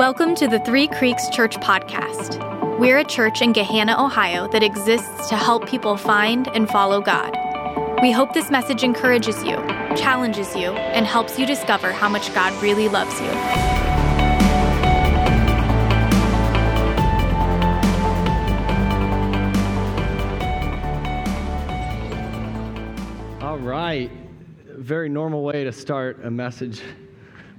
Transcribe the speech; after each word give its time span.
Welcome 0.00 0.34
to 0.36 0.48
the 0.48 0.58
Three 0.60 0.88
Creeks 0.88 1.28
Church 1.28 1.56
Podcast. 1.58 2.78
We're 2.78 2.96
a 2.96 3.04
church 3.04 3.42
in 3.42 3.52
Gahanna, 3.52 3.98
Ohio 3.98 4.48
that 4.48 4.62
exists 4.62 5.28
to 5.28 5.36
help 5.36 5.68
people 5.68 5.98
find 5.98 6.48
and 6.54 6.66
follow 6.70 7.02
God. 7.02 7.36
We 8.00 8.10
hope 8.10 8.32
this 8.32 8.50
message 8.50 8.82
encourages 8.82 9.44
you, 9.44 9.56
challenges 9.96 10.56
you, 10.56 10.70
and 10.70 11.04
helps 11.04 11.38
you 11.38 11.44
discover 11.44 11.92
how 11.92 12.08
much 12.08 12.32
God 12.34 12.50
really 12.62 12.88
loves 12.88 13.20
you. 13.20 13.28
All 23.46 23.58
right. 23.58 24.10
Very 24.64 25.10
normal 25.10 25.44
way 25.44 25.64
to 25.64 25.72
start 25.72 26.24
a 26.24 26.30
message. 26.30 26.80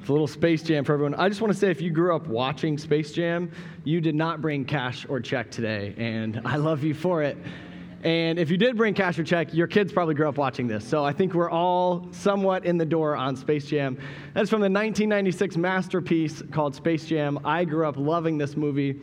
It's 0.02 0.10
a 0.10 0.12
little 0.12 0.26
Space 0.26 0.64
Jam 0.64 0.84
for 0.84 0.94
everyone. 0.94 1.14
I 1.14 1.30
just 1.30 1.42
want 1.42 1.54
to 1.54 1.60
say 1.60 1.70
if 1.70 1.80
you 1.80 1.92
grew 1.92 2.16
up 2.16 2.26
watching 2.26 2.76
Space 2.76 3.12
Jam, 3.12 3.52
you 3.84 4.02
did 4.02 4.16
not 4.16 4.42
bring 4.42 4.66
cash 4.66 5.06
or 5.08 5.20
check 5.20 5.52
today, 5.52 5.94
and 5.96 6.42
I 6.44 6.56
love 6.56 6.84
you 6.84 6.96
for 6.96 7.22
it. 7.22 7.38
And 8.04 8.40
if 8.40 8.50
you 8.50 8.58
did 8.58 8.76
bring 8.78 8.96
cash 8.96 9.20
or 9.20 9.24
check, 9.24 9.54
your 9.54 9.68
kids 9.68 9.94
probably 9.94 10.16
grew 10.16 10.28
up 10.28 10.40
watching 10.40 10.68
this. 10.68 10.88
So 10.88 11.06
I 11.06 11.14
think 11.14 11.36
we're 11.36 11.52
all 11.52 12.08
somewhat 12.10 12.66
in 12.66 12.80
the 12.80 12.86
door 12.86 13.16
on 13.16 13.36
Space 13.36 13.68
Jam. 13.68 13.96
That's 14.34 14.50
from 14.50 14.62
the 14.62 14.72
1996 14.72 15.56
masterpiece 15.56 16.42
called 16.52 16.74
Space 16.74 17.06
Jam. 17.06 17.38
I 17.46 17.64
grew 17.64 17.88
up 17.88 17.96
loving 17.96 18.40
this 18.40 18.58
movie 18.58 19.02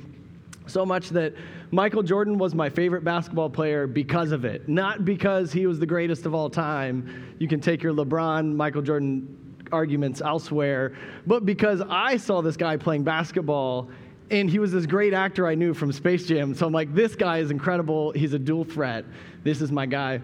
so 0.67 0.85
much 0.85 1.11
that 1.11 1.33
Michael 1.71 2.03
Jordan 2.03 2.39
was 2.39 2.57
my 2.57 2.69
favorite 2.69 3.05
basketball 3.05 3.51
player 3.51 3.87
because 3.87 4.33
of 4.33 4.45
it. 4.45 4.69
Not 4.69 5.05
because 5.05 5.53
he 5.53 5.69
was 5.69 5.79
the 5.79 5.87
greatest 5.87 6.27
of 6.27 6.35
all 6.35 6.51
time. 6.51 7.37
You 7.39 7.47
can 7.47 7.61
take 7.61 7.85
your 7.85 7.95
LeBron, 7.95 8.53
Michael 8.57 8.83
Jordan 8.83 9.48
arguments 9.73 10.21
elsewhere, 10.21 10.97
but 11.27 11.45
because 11.47 11.83
I 11.89 12.17
saw 12.17 12.43
this 12.43 12.57
guy 12.57 12.77
playing 12.77 13.05
basketball 13.05 13.91
and 14.31 14.51
he 14.51 14.59
was 14.59 14.73
this 14.73 14.87
great 14.87 15.15
actor 15.15 15.47
I 15.47 15.55
knew 15.55 15.73
from 15.73 15.93
Space 15.93 16.27
Jam. 16.27 16.55
So 16.55 16.67
I'm 16.67 16.73
like, 16.73 16.95
this 16.95 17.15
guy 17.17 17.39
is 17.39 17.51
incredible. 17.51 18.13
He's 18.13 18.35
a 18.35 18.39
dual 18.39 18.65
threat. 18.65 19.05
This 19.43 19.63
is 19.63 19.73
my 19.73 19.87
guy. 19.87 20.21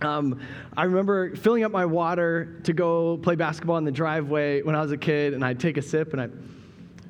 Um, 0.00 0.40
I 0.76 0.84
remember 0.84 1.34
filling 1.36 1.64
up 1.64 1.72
my 1.72 1.86
water 1.86 2.60
to 2.64 2.72
go 2.72 3.18
play 3.18 3.34
basketball 3.34 3.78
in 3.78 3.84
the 3.84 3.92
driveway 3.92 4.62
when 4.62 4.74
I 4.74 4.82
was 4.82 4.92
a 4.92 4.96
kid, 4.96 5.34
and 5.34 5.44
I'd 5.44 5.58
take 5.60 5.76
a 5.76 5.82
sip, 5.82 6.12
and 6.12 6.20
I 6.20 6.28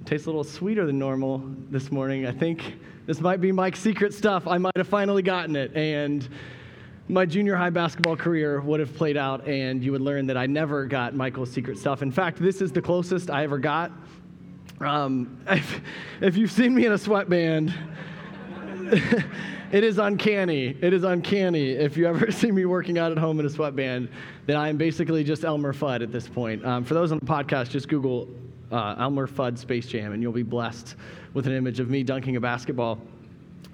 tastes 0.04 0.26
a 0.26 0.30
little 0.30 0.44
sweeter 0.44 0.86
than 0.86 0.98
normal 1.00 1.42
this 1.68 1.90
morning. 1.90 2.26
I 2.26 2.32
think 2.32 2.76
this 3.06 3.20
might 3.20 3.40
be 3.40 3.50
Mike's 3.50 3.80
secret 3.80 4.14
stuff. 4.14 4.46
I 4.46 4.56
might 4.56 4.76
have 4.76 4.86
finally 4.86 5.22
gotten 5.22 5.56
it, 5.56 5.74
and 5.74 6.28
my 7.08 7.24
junior 7.24 7.54
high 7.54 7.70
basketball 7.70 8.16
career 8.16 8.60
would 8.60 8.80
have 8.80 8.94
played 8.94 9.16
out, 9.16 9.46
and 9.46 9.82
you 9.82 9.92
would 9.92 10.00
learn 10.00 10.26
that 10.26 10.36
I 10.36 10.46
never 10.46 10.86
got 10.86 11.14
Michael's 11.14 11.50
secret 11.50 11.78
stuff. 11.78 12.02
In 12.02 12.10
fact, 12.10 12.38
this 12.38 12.60
is 12.60 12.72
the 12.72 12.82
closest 12.82 13.30
I 13.30 13.44
ever 13.44 13.58
got. 13.58 13.92
Um, 14.80 15.40
if, 15.48 15.80
if 16.20 16.36
you've 16.36 16.50
seen 16.50 16.74
me 16.74 16.86
in 16.86 16.92
a 16.92 16.98
sweatband, 16.98 17.72
it 19.72 19.84
is 19.84 19.98
uncanny. 19.98 20.76
It 20.80 20.92
is 20.92 21.04
uncanny. 21.04 21.70
If 21.70 21.96
you 21.96 22.06
ever 22.06 22.30
see 22.32 22.50
me 22.50 22.64
working 22.64 22.98
out 22.98 23.12
at 23.12 23.18
home 23.18 23.38
in 23.38 23.46
a 23.46 23.50
sweatband, 23.50 24.08
then 24.46 24.56
I 24.56 24.68
am 24.68 24.76
basically 24.76 25.22
just 25.22 25.44
Elmer 25.44 25.72
Fudd 25.72 26.02
at 26.02 26.10
this 26.10 26.28
point. 26.28 26.64
Um, 26.64 26.84
for 26.84 26.94
those 26.94 27.12
on 27.12 27.18
the 27.18 27.26
podcast, 27.26 27.70
just 27.70 27.88
Google 27.88 28.28
uh, 28.72 28.96
Elmer 28.98 29.28
Fudd 29.28 29.58
Space 29.58 29.86
Jam, 29.86 30.12
and 30.12 30.22
you'll 30.22 30.32
be 30.32 30.42
blessed 30.42 30.96
with 31.34 31.46
an 31.46 31.52
image 31.52 31.78
of 31.78 31.88
me 31.88 32.02
dunking 32.02 32.34
a 32.34 32.40
basketball. 32.40 33.00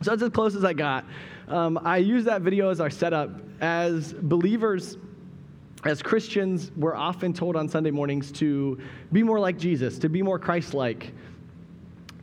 So 0.01 0.11
that's 0.11 0.23
as 0.23 0.31
close 0.31 0.55
as 0.55 0.65
I 0.65 0.73
got. 0.73 1.05
Um, 1.48 1.79
I 1.83 1.98
use 1.98 2.25
that 2.25 2.43
video 2.43 2.71
as 2.71 2.81
our 2.81 2.91
setup. 2.91 3.31
As 3.61 4.12
believers, 4.12 4.97
as 5.85 6.03
Christians, 6.03 6.73
we're 6.77 6.97
often 6.97 7.33
told 7.33 7.57
on 7.57 7.69
Sunday 7.69 7.91
mornings 7.91 8.33
to 8.33 8.81
be 9.13 9.23
more 9.23 9.39
like 9.39 9.59
Jesus, 9.59 9.98
to 9.98 10.09
be 10.09 10.23
more 10.23 10.39
Christ 10.39 10.75
like, 10.75 11.13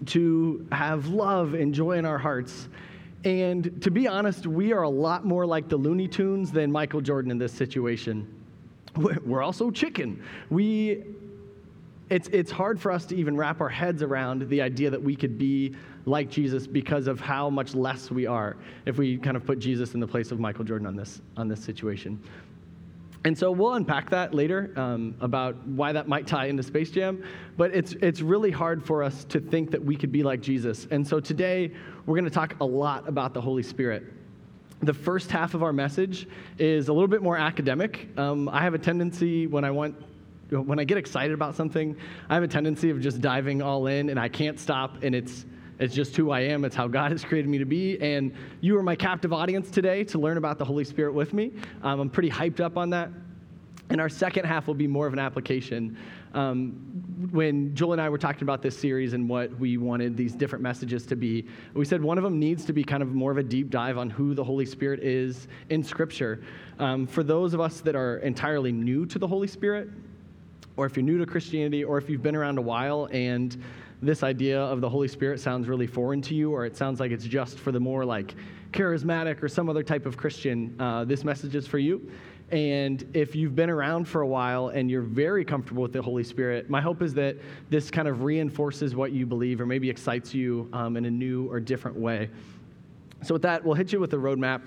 to 0.08 0.66
have 0.72 1.08
love 1.08 1.54
and 1.54 1.74
joy 1.74 1.94
in 1.94 2.06
our 2.06 2.18
hearts. 2.18 2.70
And 3.26 3.82
to 3.82 3.92
be 3.92 4.08
honest, 4.08 4.48
we 4.48 4.72
are 4.72 4.84
a 4.84 4.90
lot 4.90 5.26
more 5.26 5.46
like 5.46 5.68
the 5.68 5.76
Looney 5.76 6.08
Tunes 6.08 6.52
than 6.52 6.72
Michael 6.72 7.02
Jordan 7.02 7.32
in 7.32 7.38
this 7.38 7.52
situation. 7.52 8.28
We're 8.96 9.44
also 9.44 9.72
chicken. 9.72 10.24
We 10.50 11.04
it's, 12.10 12.28
it's 12.30 12.52
hard 12.52 12.80
for 12.80 12.92
us 12.92 13.06
to 13.08 13.16
even 13.16 13.38
wrap 13.38 13.62
our 13.62 13.70
heads 13.70 14.02
around 14.02 14.48
the 14.50 14.62
idea 14.62 14.90
that 14.90 15.02
we 15.02 15.16
could 15.16 15.38
be 15.38 15.76
like 16.06 16.30
Jesus 16.30 16.66
because 16.66 17.08
of 17.08 17.20
how 17.20 17.50
much 17.50 17.76
less 17.76 18.10
we 18.10 18.26
are 18.26 18.58
if 18.86 18.98
we 18.98 19.18
kind 19.18 19.38
of 19.38 19.46
put 19.46 19.60
Jesus 19.60 19.94
in 19.94 20.00
the 20.00 20.08
place 20.08 20.32
of 20.32 20.40
Michael 20.40 20.64
Jordan 20.64 20.88
on 20.88 20.96
this, 20.96 21.22
on 21.38 21.48
this 21.48 21.64
situation. 21.64 22.22
And 23.26 23.38
so 23.38 23.52
we'll 23.52 23.74
unpack 23.74 24.10
that 24.12 24.34
later 24.34 24.72
um, 24.78 25.14
about 25.20 25.56
why 25.68 25.92
that 25.92 26.08
might 26.08 26.26
tie 26.26 26.46
into 26.46 26.64
Space 26.64 26.90
Jam. 26.90 27.24
But 27.58 27.76
it's, 27.76 27.92
it's 28.02 28.22
really 28.22 28.50
hard 28.50 28.84
for 28.84 29.04
us 29.04 29.26
to 29.26 29.40
think 29.40 29.72
that 29.72 29.84
we 29.84 29.96
could 29.96 30.12
be 30.12 30.24
like 30.24 30.42
Jesus. 30.42 30.88
And 30.90 31.06
so 31.06 31.20
today 31.20 31.72
we're 32.06 32.16
going 32.16 32.26
to 32.26 32.32
talk 32.32 32.56
a 32.62 32.66
lot 32.66 33.08
about 33.08 33.34
the 33.34 33.42
Holy 33.42 33.64
Spirit. 33.64 34.04
The 34.82 34.94
first 34.94 35.30
half 35.30 35.54
of 35.54 35.62
our 35.62 35.74
message 35.74 36.28
is 36.58 36.88
a 36.88 36.94
little 36.94 37.10
bit 37.10 37.22
more 37.22 37.38
academic. 37.38 38.08
Um, 38.18 38.48
I 38.48 38.62
have 38.62 38.74
a 38.74 38.80
tendency 38.80 39.46
when 39.46 39.66
I 39.66 39.72
want 39.72 40.02
when 40.50 40.80
I 40.80 40.84
get 40.84 40.98
excited 40.98 41.34
about 41.34 41.56
something, 41.56 41.96
I 42.30 42.34
have 42.34 42.44
a 42.44 42.48
tendency 42.48 42.90
of 42.90 43.00
just 43.02 43.22
diving 43.22 43.62
all 43.62 43.88
in 43.88 44.10
and 44.10 44.20
I 44.20 44.30
can't 44.30 44.60
stop 44.60 45.04
and 45.04 45.14
it's 45.14 45.46
it's 45.80 45.96
just 45.96 46.16
who 46.18 46.30
I 46.30 46.42
am. 46.42 46.66
It's 46.66 46.76
how 46.76 46.90
God 46.90 47.12
has 47.12 47.24
created 47.24 47.50
me 47.50 47.58
to 47.58 47.66
be. 47.66 47.98
And 48.02 48.34
you 48.60 48.78
are 48.78 48.84
my 48.84 48.98
captive 48.98 49.32
audience 49.32 49.72
today 49.72 50.04
to 50.06 50.20
learn 50.20 50.36
about 50.36 50.60
the 50.60 50.66
Holy 50.66 50.84
Spirit 50.84 51.14
with 51.14 51.34
me. 51.34 51.54
Um, 51.82 52.02
I'm 52.02 52.10
pretty 52.10 52.30
hyped 52.30 52.60
up 52.60 52.78
on 52.78 52.90
that. 52.90 53.10
And 53.90 54.00
our 54.00 54.10
second 54.10 54.46
half 54.46 54.68
will 54.68 54.76
be 54.76 54.88
more 54.88 55.08
of 55.08 55.14
an 55.14 55.20
application. 55.20 55.98
Um, 56.34 56.74
when 57.32 57.74
Joel 57.74 57.94
and 57.94 58.02
I 58.02 58.10
were 58.10 58.20
talking 58.20 58.44
about 58.44 58.62
this 58.62 58.78
series 58.78 59.14
and 59.14 59.28
what 59.28 59.58
we 59.58 59.78
wanted 59.78 60.16
these 60.16 60.36
different 60.36 60.62
messages 60.62 61.06
to 61.08 61.16
be, 61.16 61.48
we 61.74 61.86
said 61.86 62.04
one 62.04 62.18
of 62.18 62.24
them 62.24 62.40
needs 62.40 62.66
to 62.66 62.74
be 62.74 62.84
kind 62.84 63.02
of 63.02 63.16
more 63.16 63.32
of 63.32 63.38
a 63.38 63.44
deep 63.44 63.72
dive 63.72 63.98
on 63.98 64.10
who 64.10 64.36
the 64.36 64.44
Holy 64.44 64.66
Spirit 64.66 65.00
is 65.00 65.48
in 65.70 65.82
Scripture. 65.82 66.44
Um, 66.78 67.08
for 67.08 67.24
those 67.24 67.54
of 67.54 67.62
us 67.62 67.82
that 67.82 67.96
are 67.96 68.18
entirely 68.18 68.72
new 68.72 69.06
to 69.08 69.18
the 69.18 69.26
Holy 69.26 69.48
Spirit, 69.48 69.90
or 70.80 70.86
if 70.86 70.96
you're 70.96 71.04
new 71.04 71.18
to 71.18 71.26
Christianity, 71.26 71.84
or 71.84 71.98
if 71.98 72.10
you've 72.10 72.24
been 72.24 72.38
around 72.38 72.58
a 72.58 72.62
while 72.62 73.10
and 73.12 73.62
this 74.02 74.24
idea 74.24 74.62
of 74.62 74.80
the 74.80 74.88
Holy 74.88 75.10
Spirit 75.10 75.42
sounds 75.42 75.68
really 75.68 75.88
foreign 75.88 76.22
to 76.22 76.34
you, 76.34 76.54
or 76.54 76.66
it 76.66 76.78
sounds 76.78 77.02
like 77.02 77.12
it's 77.12 77.26
just 77.26 77.60
for 77.60 77.74
the 77.74 77.80
more 77.82 78.06
like 78.06 78.34
charismatic 78.72 79.44
or 79.44 79.50
some 79.50 79.68
other 79.68 79.84
type 79.84 80.06
of 80.06 80.16
Christian, 80.16 80.74
uh, 80.80 81.04
this 81.04 81.26
message 81.26 81.54
is 81.54 81.68
for 81.68 81.80
you. 81.80 82.10
And 82.52 83.06
if 83.14 83.36
you've 83.36 83.58
been 83.58 83.70
around 83.70 84.08
for 84.08 84.22
a 84.22 84.28
while 84.28 84.70
and 84.70 84.90
you're 84.90 85.02
very 85.02 85.44
comfortable 85.44 85.84
with 85.84 85.92
the 85.92 86.02
Holy 86.02 86.24
Spirit, 86.24 86.70
my 86.70 86.80
hope 86.80 87.02
is 87.02 87.14
that 87.16 87.36
this 87.70 87.92
kind 87.92 88.08
of 88.08 88.24
reinforces 88.24 88.96
what 88.96 89.12
you 89.12 89.26
believe 89.26 89.60
or 89.60 89.66
maybe 89.66 89.90
excites 89.90 90.34
you 90.34 90.70
um, 90.72 90.96
in 90.96 91.04
a 91.04 91.12
new 91.12 91.52
or 91.52 91.60
different 91.60 91.98
way. 91.98 92.30
So, 93.22 93.34
with 93.34 93.42
that, 93.42 93.66
we'll 93.66 93.76
hit 93.76 93.92
you 93.92 94.00
with 94.00 94.14
a 94.14 94.18
roadmap. 94.18 94.62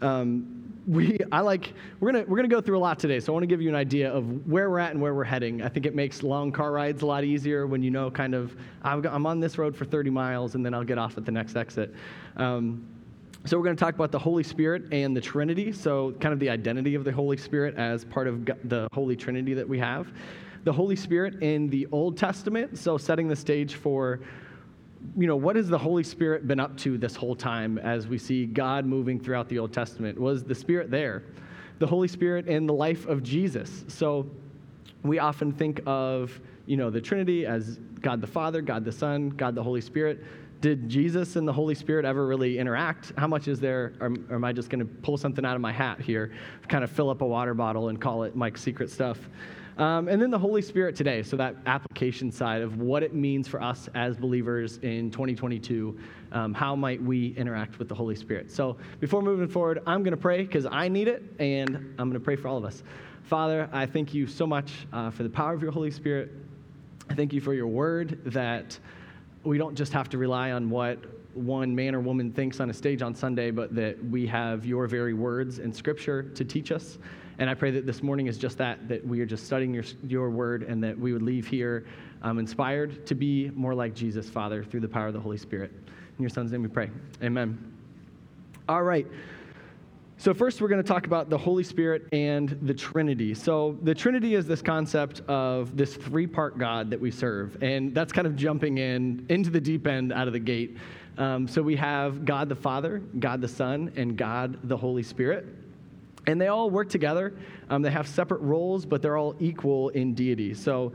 Um, 0.00 0.67
we 0.88 1.18
I 1.30 1.40
like 1.40 1.74
we're 2.00 2.12
gonna 2.12 2.24
we're 2.26 2.36
gonna 2.36 2.48
go 2.48 2.62
through 2.62 2.78
a 2.78 2.80
lot 2.80 2.98
today, 2.98 3.20
so 3.20 3.32
I 3.32 3.34
want 3.34 3.42
to 3.42 3.46
give 3.46 3.60
you 3.60 3.68
an 3.68 3.74
idea 3.74 4.10
of 4.10 4.46
where 4.46 4.70
we're 4.70 4.78
at 4.78 4.92
and 4.92 5.02
where 5.02 5.14
we're 5.14 5.24
heading. 5.24 5.62
I 5.62 5.68
think 5.68 5.84
it 5.84 5.94
makes 5.94 6.22
long 6.22 6.50
car 6.50 6.72
rides 6.72 7.02
a 7.02 7.06
lot 7.06 7.24
easier 7.24 7.66
when 7.66 7.82
you 7.82 7.90
know 7.90 8.10
kind 8.10 8.34
of 8.34 8.56
I'm 8.82 9.26
on 9.26 9.38
this 9.38 9.58
road 9.58 9.76
for 9.76 9.84
30 9.84 10.08
miles 10.10 10.54
and 10.54 10.64
then 10.64 10.72
I'll 10.72 10.84
get 10.84 10.96
off 10.96 11.18
at 11.18 11.26
the 11.26 11.32
next 11.32 11.56
exit. 11.56 11.94
Um, 12.36 12.86
so 13.44 13.56
we're 13.56 13.64
going 13.64 13.76
to 13.76 13.80
talk 13.80 13.94
about 13.94 14.10
the 14.10 14.18
Holy 14.18 14.42
Spirit 14.42 14.92
and 14.92 15.16
the 15.16 15.20
Trinity. 15.20 15.72
So 15.72 16.12
kind 16.20 16.32
of 16.32 16.40
the 16.40 16.50
identity 16.50 16.94
of 16.94 17.04
the 17.04 17.12
Holy 17.12 17.36
Spirit 17.36 17.76
as 17.76 18.04
part 18.04 18.26
of 18.26 18.44
the 18.44 18.88
Holy 18.92 19.14
Trinity 19.14 19.54
that 19.54 19.68
we 19.68 19.78
have. 19.78 20.12
The 20.64 20.72
Holy 20.72 20.96
Spirit 20.96 21.42
in 21.42 21.68
the 21.68 21.86
Old 21.92 22.16
Testament. 22.16 22.76
So 22.76 22.98
setting 22.98 23.28
the 23.28 23.36
stage 23.36 23.74
for 23.76 24.20
you 25.16 25.26
know, 25.26 25.36
what 25.36 25.56
has 25.56 25.68
the 25.68 25.78
Holy 25.78 26.02
Spirit 26.02 26.46
been 26.46 26.60
up 26.60 26.76
to 26.78 26.98
this 26.98 27.16
whole 27.16 27.34
time 27.34 27.78
as 27.78 28.06
we 28.06 28.18
see 28.18 28.46
God 28.46 28.86
moving 28.86 29.18
throughout 29.18 29.48
the 29.48 29.58
Old 29.58 29.72
Testament? 29.72 30.18
Was 30.18 30.44
the 30.44 30.54
Spirit 30.54 30.90
there? 30.90 31.22
The 31.78 31.86
Holy 31.86 32.08
Spirit 32.08 32.48
in 32.48 32.66
the 32.66 32.74
life 32.74 33.06
of 33.06 33.22
Jesus. 33.22 33.84
So 33.88 34.28
we 35.02 35.18
often 35.18 35.52
think 35.52 35.80
of, 35.86 36.40
you 36.66 36.76
know, 36.76 36.90
the 36.90 37.00
Trinity 37.00 37.46
as 37.46 37.78
God 38.00 38.20
the 38.20 38.26
Father, 38.26 38.60
God 38.60 38.84
the 38.84 38.92
Son, 38.92 39.30
God 39.30 39.54
the 39.54 39.62
Holy 39.62 39.80
Spirit. 39.80 40.24
Did 40.60 40.88
Jesus 40.88 41.36
and 41.36 41.46
the 41.46 41.52
Holy 41.52 41.74
Spirit 41.74 42.04
ever 42.04 42.26
really 42.26 42.58
interact? 42.58 43.12
How 43.16 43.28
much 43.28 43.46
is 43.46 43.60
there, 43.60 43.92
or, 44.00 44.12
or 44.28 44.34
am 44.34 44.44
I 44.44 44.52
just 44.52 44.70
going 44.70 44.80
to 44.80 44.84
pull 44.84 45.16
something 45.16 45.44
out 45.44 45.54
of 45.54 45.60
my 45.60 45.72
hat 45.72 46.00
here, 46.00 46.32
kind 46.68 46.82
of 46.82 46.90
fill 46.90 47.10
up 47.10 47.22
a 47.22 47.26
water 47.26 47.54
bottle 47.54 47.90
and 47.90 48.00
call 48.00 48.24
it 48.24 48.34
Mike's 48.34 48.60
secret 48.60 48.90
stuff? 48.90 49.18
Um, 49.78 50.08
and 50.08 50.20
then 50.20 50.32
the 50.32 50.38
Holy 50.38 50.60
Spirit 50.60 50.96
today, 50.96 51.22
so 51.22 51.36
that 51.36 51.54
application 51.66 52.32
side 52.32 52.62
of 52.62 52.78
what 52.78 53.04
it 53.04 53.14
means 53.14 53.46
for 53.46 53.62
us 53.62 53.88
as 53.94 54.16
believers 54.16 54.78
in 54.78 55.08
2022. 55.12 55.96
Um, 56.32 56.52
how 56.52 56.74
might 56.74 57.00
we 57.00 57.28
interact 57.36 57.78
with 57.78 57.88
the 57.88 57.94
Holy 57.94 58.16
Spirit? 58.16 58.50
So 58.50 58.76
before 58.98 59.22
moving 59.22 59.46
forward, 59.46 59.80
I'm 59.86 60.02
going 60.02 60.16
to 60.16 60.20
pray 60.20 60.42
because 60.42 60.66
I 60.66 60.88
need 60.88 61.06
it, 61.06 61.22
and 61.38 61.76
I'm 61.96 62.08
going 62.08 62.14
to 62.14 62.20
pray 62.20 62.34
for 62.34 62.48
all 62.48 62.56
of 62.56 62.64
us. 62.64 62.82
Father, 63.22 63.68
I 63.72 63.86
thank 63.86 64.12
you 64.12 64.26
so 64.26 64.48
much 64.48 64.72
uh, 64.92 65.10
for 65.10 65.22
the 65.22 65.30
power 65.30 65.52
of 65.52 65.62
your 65.62 65.70
Holy 65.70 65.92
Spirit. 65.92 66.32
I 67.08 67.14
thank 67.14 67.32
you 67.32 67.40
for 67.40 67.54
your 67.54 67.68
word 67.68 68.20
that 68.32 68.76
we 69.44 69.58
don't 69.58 69.76
just 69.76 69.92
have 69.92 70.08
to 70.08 70.18
rely 70.18 70.50
on 70.50 70.70
what 70.70 70.98
one 71.34 71.72
man 71.72 71.94
or 71.94 72.00
woman 72.00 72.32
thinks 72.32 72.58
on 72.58 72.68
a 72.68 72.74
stage 72.74 73.00
on 73.00 73.14
Sunday, 73.14 73.52
but 73.52 73.74
that 73.76 74.02
we 74.06 74.26
have 74.26 74.66
your 74.66 74.88
very 74.88 75.14
words 75.14 75.60
in 75.60 75.72
Scripture 75.72 76.24
to 76.34 76.44
teach 76.44 76.72
us. 76.72 76.98
And 77.38 77.48
I 77.48 77.54
pray 77.54 77.70
that 77.70 77.86
this 77.86 78.02
morning 78.02 78.26
is 78.26 78.36
just 78.36 78.58
that, 78.58 78.88
that 78.88 79.06
we 79.06 79.20
are 79.20 79.26
just 79.26 79.46
studying 79.46 79.72
your, 79.72 79.84
your 80.06 80.30
word 80.30 80.64
and 80.64 80.82
that 80.82 80.98
we 80.98 81.12
would 81.12 81.22
leave 81.22 81.46
here 81.46 81.86
um, 82.22 82.38
inspired 82.38 83.06
to 83.06 83.14
be 83.14 83.50
more 83.54 83.74
like 83.74 83.94
Jesus, 83.94 84.28
Father, 84.28 84.64
through 84.64 84.80
the 84.80 84.88
power 84.88 85.06
of 85.06 85.14
the 85.14 85.20
Holy 85.20 85.38
Spirit. 85.38 85.70
In 86.18 86.22
your 86.22 86.30
Son's 86.30 86.50
name 86.50 86.62
we 86.62 86.68
pray. 86.68 86.90
Amen. 87.22 87.74
All 88.68 88.82
right. 88.82 89.06
So, 90.20 90.34
first, 90.34 90.60
we're 90.60 90.66
going 90.66 90.82
to 90.82 90.88
talk 90.88 91.06
about 91.06 91.30
the 91.30 91.38
Holy 91.38 91.62
Spirit 91.62 92.08
and 92.10 92.58
the 92.62 92.74
Trinity. 92.74 93.34
So, 93.34 93.78
the 93.84 93.94
Trinity 93.94 94.34
is 94.34 94.48
this 94.48 94.60
concept 94.60 95.20
of 95.28 95.76
this 95.76 95.94
three 95.94 96.26
part 96.26 96.58
God 96.58 96.90
that 96.90 97.00
we 97.00 97.12
serve. 97.12 97.62
And 97.62 97.94
that's 97.94 98.12
kind 98.12 98.26
of 98.26 98.34
jumping 98.34 98.78
in 98.78 99.24
into 99.28 99.48
the 99.48 99.60
deep 99.60 99.86
end 99.86 100.12
out 100.12 100.26
of 100.26 100.32
the 100.32 100.40
gate. 100.40 100.76
Um, 101.18 101.46
so, 101.46 101.62
we 101.62 101.76
have 101.76 102.24
God 102.24 102.48
the 102.48 102.56
Father, 102.56 102.98
God 103.20 103.40
the 103.40 103.46
Son, 103.46 103.92
and 103.94 104.16
God 104.16 104.58
the 104.64 104.76
Holy 104.76 105.04
Spirit. 105.04 105.46
And 106.26 106.40
they 106.40 106.48
all 106.48 106.70
work 106.70 106.88
together. 106.88 107.34
Um, 107.70 107.82
they 107.82 107.90
have 107.90 108.06
separate 108.06 108.40
roles, 108.40 108.84
but 108.84 109.00
they're 109.00 109.16
all 109.16 109.34
equal 109.38 109.88
in 109.90 110.14
deity. 110.14 110.54
So, 110.54 110.92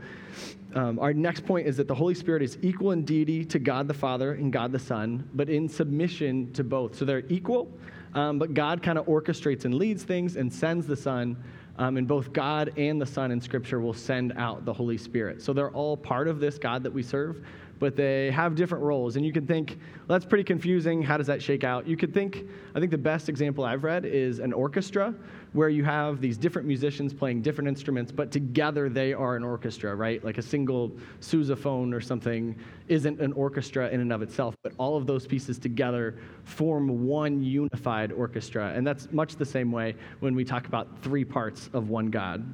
um, 0.74 0.98
our 0.98 1.14
next 1.14 1.46
point 1.46 1.68
is 1.68 1.76
that 1.76 1.86
the 1.86 1.94
Holy 1.94 2.14
Spirit 2.14 2.42
is 2.42 2.58
equal 2.60 2.90
in 2.90 3.04
deity 3.04 3.44
to 3.44 3.60
God 3.60 3.86
the 3.86 3.94
Father 3.94 4.32
and 4.32 4.52
God 4.52 4.72
the 4.72 4.78
Son, 4.78 5.28
but 5.34 5.48
in 5.48 5.68
submission 5.68 6.52
to 6.52 6.64
both. 6.64 6.96
So, 6.96 7.04
they're 7.04 7.24
equal 7.28 7.70
um, 8.14 8.38
but 8.38 8.54
God 8.54 8.82
kind 8.82 8.96
of 8.96 9.06
orchestrates 9.06 9.64
and 9.64 9.74
leads 9.74 10.04
things 10.04 10.36
and 10.36 10.52
sends 10.52 10.86
the 10.86 10.96
Son. 10.96 11.36
Um, 11.76 11.96
and 11.96 12.06
both 12.06 12.32
God 12.32 12.72
and 12.76 13.00
the 13.00 13.06
Son 13.06 13.32
in 13.32 13.40
Scripture 13.40 13.80
will 13.80 13.94
send 13.94 14.32
out 14.36 14.64
the 14.64 14.72
Holy 14.72 14.96
Spirit. 14.96 15.42
So 15.42 15.52
they're 15.52 15.72
all 15.72 15.96
part 15.96 16.28
of 16.28 16.38
this 16.38 16.56
God 16.56 16.84
that 16.84 16.92
we 16.92 17.02
serve, 17.02 17.44
but 17.78 17.96
they 17.96 18.30
have 18.30 18.54
different 18.54 18.84
roles. 18.84 19.16
And 19.16 19.24
you 19.24 19.32
can 19.32 19.46
think, 19.46 19.78
well, 20.06 20.18
that's 20.18 20.24
pretty 20.24 20.44
confusing. 20.44 21.02
How 21.02 21.16
does 21.16 21.26
that 21.26 21.42
shake 21.42 21.64
out? 21.64 21.86
You 21.86 21.96
could 21.96 22.14
think, 22.14 22.44
I 22.74 22.80
think 22.80 22.90
the 22.90 22.98
best 22.98 23.28
example 23.28 23.64
I've 23.64 23.84
read 23.84 24.04
is 24.04 24.38
an 24.38 24.52
orchestra 24.52 25.14
where 25.52 25.68
you 25.68 25.84
have 25.84 26.20
these 26.20 26.36
different 26.36 26.66
musicians 26.66 27.14
playing 27.14 27.42
different 27.42 27.68
instruments, 27.68 28.10
but 28.10 28.30
together 28.30 28.88
they 28.88 29.12
are 29.12 29.36
an 29.36 29.44
orchestra, 29.44 29.94
right? 29.94 30.24
Like 30.24 30.38
a 30.38 30.42
single 30.42 30.92
sousaphone 31.20 31.94
or 31.94 32.00
something 32.00 32.56
isn't 32.88 33.20
an 33.20 33.32
orchestra 33.34 33.88
in 33.88 34.00
and 34.00 34.12
of 34.12 34.22
itself, 34.22 34.56
but 34.62 34.72
all 34.78 34.96
of 34.96 35.06
those 35.06 35.26
pieces 35.26 35.58
together 35.58 36.16
form 36.44 37.06
one 37.06 37.42
unified 37.42 38.10
orchestra. 38.12 38.72
And 38.74 38.86
that's 38.86 39.10
much 39.12 39.36
the 39.36 39.46
same 39.46 39.70
way 39.70 39.94
when 40.20 40.34
we 40.34 40.44
talk 40.44 40.66
about 40.66 40.88
three 41.02 41.24
parts 41.24 41.70
of 41.72 41.88
one 41.88 42.06
God. 42.06 42.44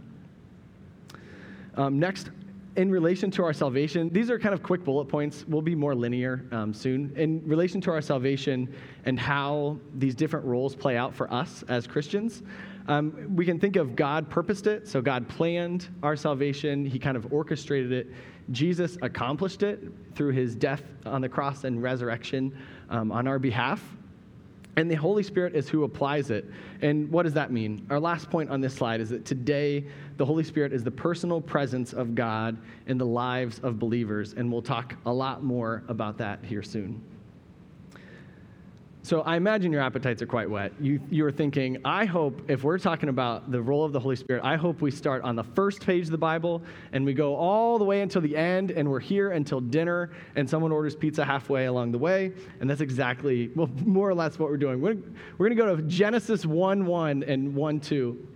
Um, 1.76 1.98
next, 1.98 2.30
in 2.76 2.90
relation 2.90 3.30
to 3.32 3.44
our 3.44 3.52
salvation, 3.52 4.10
these 4.10 4.30
are 4.30 4.38
kind 4.38 4.54
of 4.54 4.62
quick 4.62 4.84
bullet 4.84 5.06
points. 5.06 5.44
We'll 5.48 5.62
be 5.62 5.74
more 5.74 5.94
linear 5.94 6.44
um, 6.52 6.72
soon. 6.72 7.12
In 7.16 7.42
relation 7.46 7.80
to 7.82 7.90
our 7.90 8.00
salvation 8.00 8.72
and 9.04 9.18
how 9.18 9.78
these 9.94 10.14
different 10.14 10.46
roles 10.46 10.76
play 10.76 10.96
out 10.96 11.14
for 11.14 11.32
us 11.32 11.64
as 11.68 11.86
Christians, 11.86 12.42
um, 12.86 13.34
we 13.34 13.44
can 13.44 13.58
think 13.58 13.76
of 13.76 13.96
God 13.96 14.30
purposed 14.30 14.66
it. 14.66 14.86
So 14.86 15.02
God 15.02 15.28
planned 15.28 15.88
our 16.02 16.16
salvation, 16.16 16.84
He 16.84 16.98
kind 16.98 17.16
of 17.16 17.32
orchestrated 17.32 17.92
it. 17.92 18.08
Jesus 18.52 18.98
accomplished 19.02 19.62
it 19.62 19.80
through 20.14 20.32
His 20.32 20.54
death 20.54 20.82
on 21.06 21.20
the 21.20 21.28
cross 21.28 21.64
and 21.64 21.82
resurrection 21.82 22.56
um, 22.88 23.12
on 23.12 23.26
our 23.26 23.38
behalf. 23.38 23.82
And 24.76 24.90
the 24.90 24.94
Holy 24.94 25.22
Spirit 25.22 25.54
is 25.54 25.68
who 25.68 25.84
applies 25.84 26.30
it. 26.30 26.48
And 26.80 27.10
what 27.10 27.24
does 27.24 27.34
that 27.34 27.52
mean? 27.52 27.86
Our 27.90 28.00
last 28.00 28.30
point 28.30 28.50
on 28.50 28.60
this 28.60 28.74
slide 28.74 29.00
is 29.00 29.10
that 29.10 29.24
today 29.24 29.84
the 30.16 30.24
Holy 30.24 30.44
Spirit 30.44 30.72
is 30.72 30.84
the 30.84 30.90
personal 30.90 31.40
presence 31.40 31.92
of 31.92 32.14
God 32.14 32.56
in 32.86 32.96
the 32.96 33.06
lives 33.06 33.58
of 33.60 33.78
believers. 33.78 34.34
And 34.34 34.50
we'll 34.50 34.62
talk 34.62 34.94
a 35.06 35.12
lot 35.12 35.42
more 35.42 35.82
about 35.88 36.18
that 36.18 36.44
here 36.44 36.62
soon. 36.62 37.02
So 39.02 39.22
I 39.22 39.36
imagine 39.36 39.72
your 39.72 39.80
appetites 39.80 40.20
are 40.20 40.26
quite 40.26 40.48
whet. 40.48 40.72
You, 40.78 41.00
you 41.08 41.24
are 41.24 41.32
thinking, 41.32 41.78
I 41.86 42.04
hope 42.04 42.42
if 42.50 42.64
we're 42.64 42.78
talking 42.78 43.08
about 43.08 43.50
the 43.50 43.60
role 43.60 43.82
of 43.82 43.92
the 43.92 44.00
Holy 44.00 44.14
Spirit, 44.14 44.44
I 44.44 44.56
hope 44.56 44.82
we 44.82 44.90
start 44.90 45.22
on 45.22 45.36
the 45.36 45.42
first 45.42 45.80
page 45.80 46.04
of 46.04 46.10
the 46.10 46.18
Bible 46.18 46.62
and 46.92 47.06
we 47.06 47.14
go 47.14 47.34
all 47.34 47.78
the 47.78 47.84
way 47.84 48.02
until 48.02 48.20
the 48.20 48.36
end 48.36 48.70
and 48.70 48.90
we're 48.90 49.00
here 49.00 49.30
until 49.30 49.62
dinner 49.62 50.10
and 50.36 50.48
someone 50.48 50.70
orders 50.70 50.94
pizza 50.94 51.24
halfway 51.24 51.64
along 51.64 51.92
the 51.92 51.98
way. 51.98 52.32
And 52.60 52.68
that's 52.68 52.82
exactly, 52.82 53.50
well, 53.56 53.68
more 53.86 54.08
or 54.08 54.14
less 54.14 54.38
what 54.38 54.50
we're 54.50 54.58
doing. 54.58 54.82
We're, 54.82 54.98
we're 55.38 55.48
going 55.48 55.56
to 55.56 55.64
go 55.64 55.76
to 55.76 55.82
Genesis 55.82 56.44
1 56.44 56.84
1 56.84 57.22
and 57.22 57.54
1 57.54 57.80
2. 57.80 58.28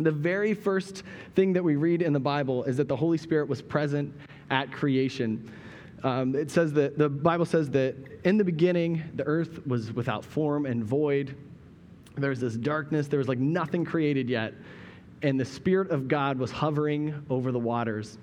The 0.00 0.12
very 0.12 0.52
first 0.52 1.04
thing 1.34 1.54
that 1.54 1.64
we 1.64 1.76
read 1.76 2.02
in 2.02 2.12
the 2.12 2.20
Bible 2.20 2.64
is 2.64 2.76
that 2.76 2.88
the 2.88 2.96
Holy 2.96 3.18
Spirit 3.18 3.48
was 3.48 3.62
present 3.62 4.12
at 4.50 4.70
creation. 4.72 5.50
Um, 6.02 6.34
it 6.34 6.50
says 6.50 6.72
that 6.72 6.98
the 6.98 7.08
Bible 7.08 7.44
says 7.44 7.70
that 7.70 7.94
in 8.24 8.36
the 8.36 8.44
beginning, 8.44 9.02
the 9.14 9.24
earth 9.24 9.64
was 9.66 9.92
without 9.92 10.24
form 10.24 10.66
and 10.66 10.84
void. 10.84 11.36
There 12.16 12.30
was 12.30 12.40
this 12.40 12.54
darkness, 12.54 13.06
there 13.08 13.18
was 13.18 13.28
like 13.28 13.38
nothing 13.38 13.84
created 13.84 14.28
yet. 14.28 14.54
And 15.22 15.38
the 15.38 15.44
Spirit 15.44 15.90
of 15.90 16.08
God 16.08 16.38
was 16.38 16.50
hovering 16.50 17.24
over 17.30 17.52
the 17.52 17.58
waters. 17.58 18.18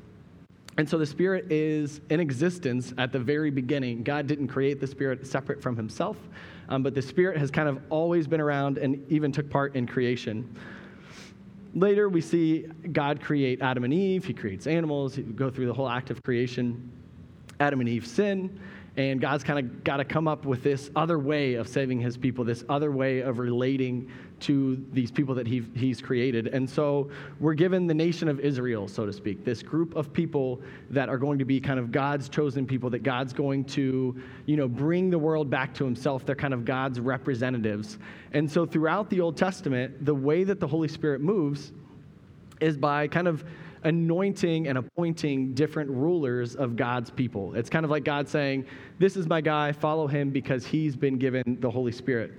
And 0.78 0.88
so 0.88 0.98
the 0.98 1.06
Spirit 1.06 1.52
is 1.52 2.02
in 2.10 2.20
existence 2.20 2.94
at 2.98 3.12
the 3.12 3.20
very 3.20 3.52
beginning. 3.52 4.04
God 4.04 4.28
didn't 4.28 4.50
create 4.50 4.80
the 4.80 4.88
Spirit 4.88 5.26
separate 5.26 5.62
from 5.62 5.76
Himself, 5.76 6.18
um, 6.68 6.84
but 6.84 6.94
the 6.94 7.02
Spirit 7.02 7.38
has 7.38 7.50
kind 7.50 7.68
of 7.68 7.82
always 7.90 8.28
been 8.28 8.42
around 8.42 8.78
and 8.78 9.04
even 9.12 9.32
took 9.32 9.50
part 9.50 9.76
in 9.76 9.88
creation. 9.88 10.56
Later, 11.74 12.10
we 12.10 12.22
see 12.22 12.66
God 12.92 13.22
create 13.22 13.62
Adam 13.62 13.84
and 13.84 13.94
Eve. 13.94 14.26
He 14.26 14.34
creates 14.34 14.68
animals. 14.68 15.16
He 15.16 15.22
go 15.22 15.50
through 15.50 15.68
the 15.68 15.74
whole 15.74 15.90
act 15.90 16.10
of 16.10 16.22
creation. 16.24 16.92
Adam 17.60 17.80
and 17.80 17.90
Eve 17.90 18.08
sin, 18.08 18.60
and 18.98 19.22
God's 19.22 19.44
kind 19.44 19.60
of 19.60 19.84
got 19.84 19.98
to 19.98 20.06
come 20.06 20.28
up 20.28 20.46
with 20.46 20.64
this 20.64 20.90
other 20.96 21.20
way 21.20 21.54
of 21.54 21.68
saving 21.68 22.02
his 22.02 22.18
people, 22.18 22.44
this 22.44 22.64
other 22.68 22.92
way 22.92 23.20
of 23.20 23.40
relating 23.40 24.10
to 24.42 24.84
these 24.92 25.12
people 25.12 25.36
that 25.36 25.48
he, 25.48 25.64
he's 25.76 26.02
created. 26.02 26.48
And 26.48 26.70
so 26.70 27.10
we're 27.40 27.54
given 27.54 27.88
the 27.88 27.94
nation 27.94 28.28
of 28.28 28.40
Israel, 28.40 28.88
so 28.88 29.06
to 29.06 29.14
speak, 29.14 29.46
this 29.46 29.62
group 29.62 29.96
of 29.96 30.12
people 30.12 30.62
that 30.90 31.08
are 31.08 31.18
going 31.18 31.40
to 31.40 31.46
be 31.46 31.60
kind 31.60 31.80
of 31.80 31.92
God's 31.92 32.30
chosen 32.30 32.66
people, 32.66 32.90
that 32.90 33.04
God's 33.04 33.32
going 33.32 33.64
to, 33.66 34.20
you 34.46 34.58
know, 34.58 34.68
bring 34.68 35.10
the 35.10 35.20
world 35.20 35.50
back 35.50 35.74
to 35.76 35.86
himself. 35.86 36.26
They're 36.26 36.36
kind 36.36 36.54
of 36.54 36.66
God's 36.66 37.00
representatives. 37.00 38.00
And 38.34 38.50
so 38.50 38.66
throughout 38.66 39.10
the 39.10 39.22
Old 39.22 39.38
Testament, 39.38 40.06
the 40.06 40.16
way 40.16 40.44
that 40.44 40.60
the 40.60 40.68
Holy 40.68 40.88
Spirit 40.88 41.22
moves 41.22 41.72
is 42.60 42.78
by 42.78 43.08
kind 43.08 43.28
of 43.28 43.44
anointing 43.84 44.68
and 44.68 44.78
appointing 44.78 45.54
different 45.54 45.90
rulers 45.90 46.56
of 46.56 46.76
God's 46.76 47.10
people. 47.10 47.56
It's 47.56 47.70
kind 47.70 47.86
of 47.86 47.92
like 47.92 48.04
God 48.04 48.28
saying, 48.28 48.66
This 48.98 49.16
is 49.16 49.28
my 49.28 49.42
guy, 49.42 49.72
follow 49.72 50.08
him 50.08 50.30
because 50.30 50.66
he's 50.66 50.96
been 50.96 51.18
given 51.18 51.58
the 51.60 51.70
Holy 51.70 51.92
Spirit. 51.92 52.34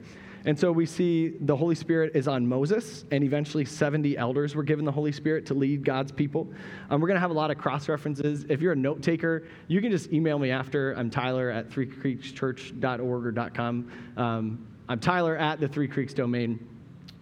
And 0.47 0.59
so 0.59 0.73
we 0.73 0.87
see 0.87 1.37
the 1.41 1.55
Holy 1.55 1.75
Spirit 1.75 2.13
is 2.15 2.27
on 2.27 2.47
Moses, 2.47 3.05
and 3.11 3.23
eventually 3.23 3.65
70 3.65 4.17
elders 4.17 4.55
were 4.55 4.63
given 4.63 4.87
the 4.87 4.93
Holy 4.93 5.13
Spirit 5.13 5.45
to 5.47 5.55
lead 5.55 5.85
God's 5.85 6.13
people. 6.13 6.49
Um, 6.89 7.01
we're 7.01 7.09
going 7.09 7.17
to 7.17 7.21
have 7.21 7.31
a 7.31 7.35
lot 7.35 7.51
of 7.51 7.59
cross 7.59 7.89
references. 7.91 8.47
If 8.49 8.63
you're 8.63 8.73
a 8.73 8.77
note 8.77 9.03
taker, 9.03 9.47
you 9.69 9.83
can 9.83 9.91
just 9.91 10.11
email 10.13 10.39
me 10.39 10.51
after. 10.51 10.93
I'm 10.95 11.11
Tyler 11.11 11.51
at 11.51 11.69
threecreekschurch.org 11.69 13.39
or 13.39 13.51
.com. 13.51 13.91
Um, 14.17 14.67
I'm 14.89 14.99
Tyler 14.99 15.37
at 15.37 15.61
the 15.61 15.69
Three 15.69 15.89
Creeks 15.89 16.15
domain 16.15 16.67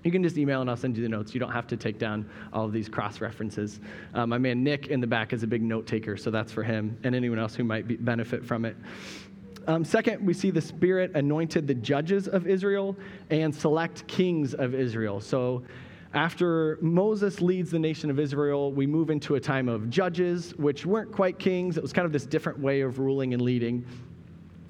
you 0.08 0.12
can 0.12 0.22
just 0.22 0.38
email 0.38 0.62
and 0.62 0.70
I'll 0.70 0.76
send 0.76 0.96
you 0.96 1.02
the 1.02 1.08
notes. 1.10 1.34
You 1.34 1.40
don't 1.40 1.52
have 1.52 1.66
to 1.66 1.76
take 1.76 1.98
down 1.98 2.26
all 2.50 2.64
of 2.64 2.72
these 2.72 2.88
cross 2.88 3.20
references. 3.20 3.78
Uh, 4.14 4.26
my 4.26 4.38
man 4.38 4.64
Nick 4.64 4.86
in 4.86 5.02
the 5.02 5.06
back 5.06 5.34
is 5.34 5.42
a 5.42 5.46
big 5.46 5.60
note 5.60 5.86
taker, 5.86 6.16
so 6.16 6.30
that's 6.30 6.50
for 6.50 6.62
him 6.62 6.96
and 7.04 7.14
anyone 7.14 7.38
else 7.38 7.54
who 7.54 7.62
might 7.62 7.86
be, 7.86 7.96
benefit 7.96 8.42
from 8.42 8.64
it. 8.64 8.74
Um, 9.66 9.84
second, 9.84 10.24
we 10.24 10.32
see 10.32 10.50
the 10.50 10.62
Spirit 10.62 11.14
anointed 11.14 11.66
the 11.66 11.74
judges 11.74 12.26
of 12.26 12.46
Israel 12.46 12.96
and 13.28 13.54
select 13.54 14.06
kings 14.06 14.54
of 14.54 14.74
Israel. 14.74 15.20
So 15.20 15.62
after 16.14 16.78
Moses 16.80 17.42
leads 17.42 17.70
the 17.70 17.78
nation 17.78 18.08
of 18.08 18.18
Israel, 18.18 18.72
we 18.72 18.86
move 18.86 19.10
into 19.10 19.34
a 19.34 19.40
time 19.40 19.68
of 19.68 19.90
judges, 19.90 20.56
which 20.56 20.86
weren't 20.86 21.12
quite 21.12 21.38
kings. 21.38 21.76
It 21.76 21.82
was 21.82 21.92
kind 21.92 22.06
of 22.06 22.12
this 22.12 22.24
different 22.24 22.60
way 22.60 22.80
of 22.80 22.98
ruling 22.98 23.34
and 23.34 23.42
leading. 23.42 23.84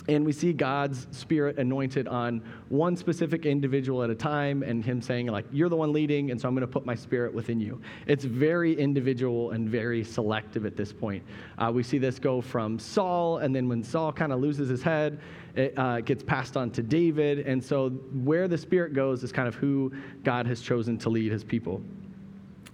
And 0.09 0.25
we 0.25 0.33
see 0.33 0.55
God's 0.55 1.07
Spirit 1.11 1.59
anointed 1.59 2.09
on 2.09 2.43
one 2.71 2.97
specific 2.97 3.45
individual 3.45 4.03
at 4.03 4.09
a 4.09 4.15
time, 4.15 4.63
and 4.63 4.83
Him 4.83 5.03
saying, 5.03 5.27
like, 5.27 5.45
you're 5.53 5.69
the 5.69 5.77
one 5.77 5.93
leading, 5.93 6.31
and 6.31 6.41
so 6.41 6.49
I'm 6.49 6.55
going 6.55 6.67
to 6.67 6.73
put 6.73 6.87
my 6.87 6.95
Spirit 6.95 7.35
within 7.35 7.61
you. 7.61 7.81
It's 8.07 8.25
very 8.25 8.75
individual 8.79 9.51
and 9.51 9.69
very 9.69 10.03
selective 10.03 10.65
at 10.65 10.77
this 10.77 10.93
point. 10.93 11.23
Uh, 11.59 11.71
we 11.75 11.83
see 11.83 11.99
this 11.99 12.19
go 12.19 12.41
from 12.41 12.79
Saul, 12.79 13.39
and 13.39 13.55
then 13.55 13.69
when 13.69 13.85
Saul 13.85 14.13
kind 14.13 14.33
of 14.33 14.41
loses 14.41 14.69
his 14.69 14.83
head, 14.83 15.21
it 15.55 15.75
uh, 15.77 16.01
gets 16.01 16.23
passed 16.23 16.57
on 16.57 16.71
to 16.71 16.83
David. 16.83 17.41
And 17.41 17.63
so 17.63 17.91
where 17.91 18.49
the 18.49 18.57
Spirit 18.57 18.95
goes 18.95 19.23
is 19.25 19.33
kind 19.33 19.49
of 19.49 19.57
who 19.57 19.93
God 20.25 20.47
has 20.47 20.61
chosen 20.61 20.97
to 20.99 21.09
lead 21.09 21.33
His 21.33 21.45
people. 21.45 21.83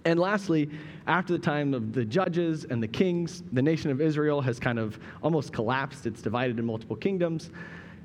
And 0.05 0.19
lastly, 0.19 0.69
after 1.07 1.33
the 1.33 1.39
time 1.39 1.73
of 1.73 1.93
the 1.93 2.03
judges 2.03 2.65
and 2.65 2.81
the 2.81 2.87
kings, 2.87 3.43
the 3.53 3.61
nation 3.61 3.91
of 3.91 4.01
Israel 4.01 4.41
has 4.41 4.59
kind 4.59 4.79
of 4.79 4.99
almost 5.21 5.53
collapsed. 5.53 6.05
It's 6.05 6.21
divided 6.21 6.57
in 6.59 6.65
multiple 6.65 6.95
kingdoms. 6.95 7.51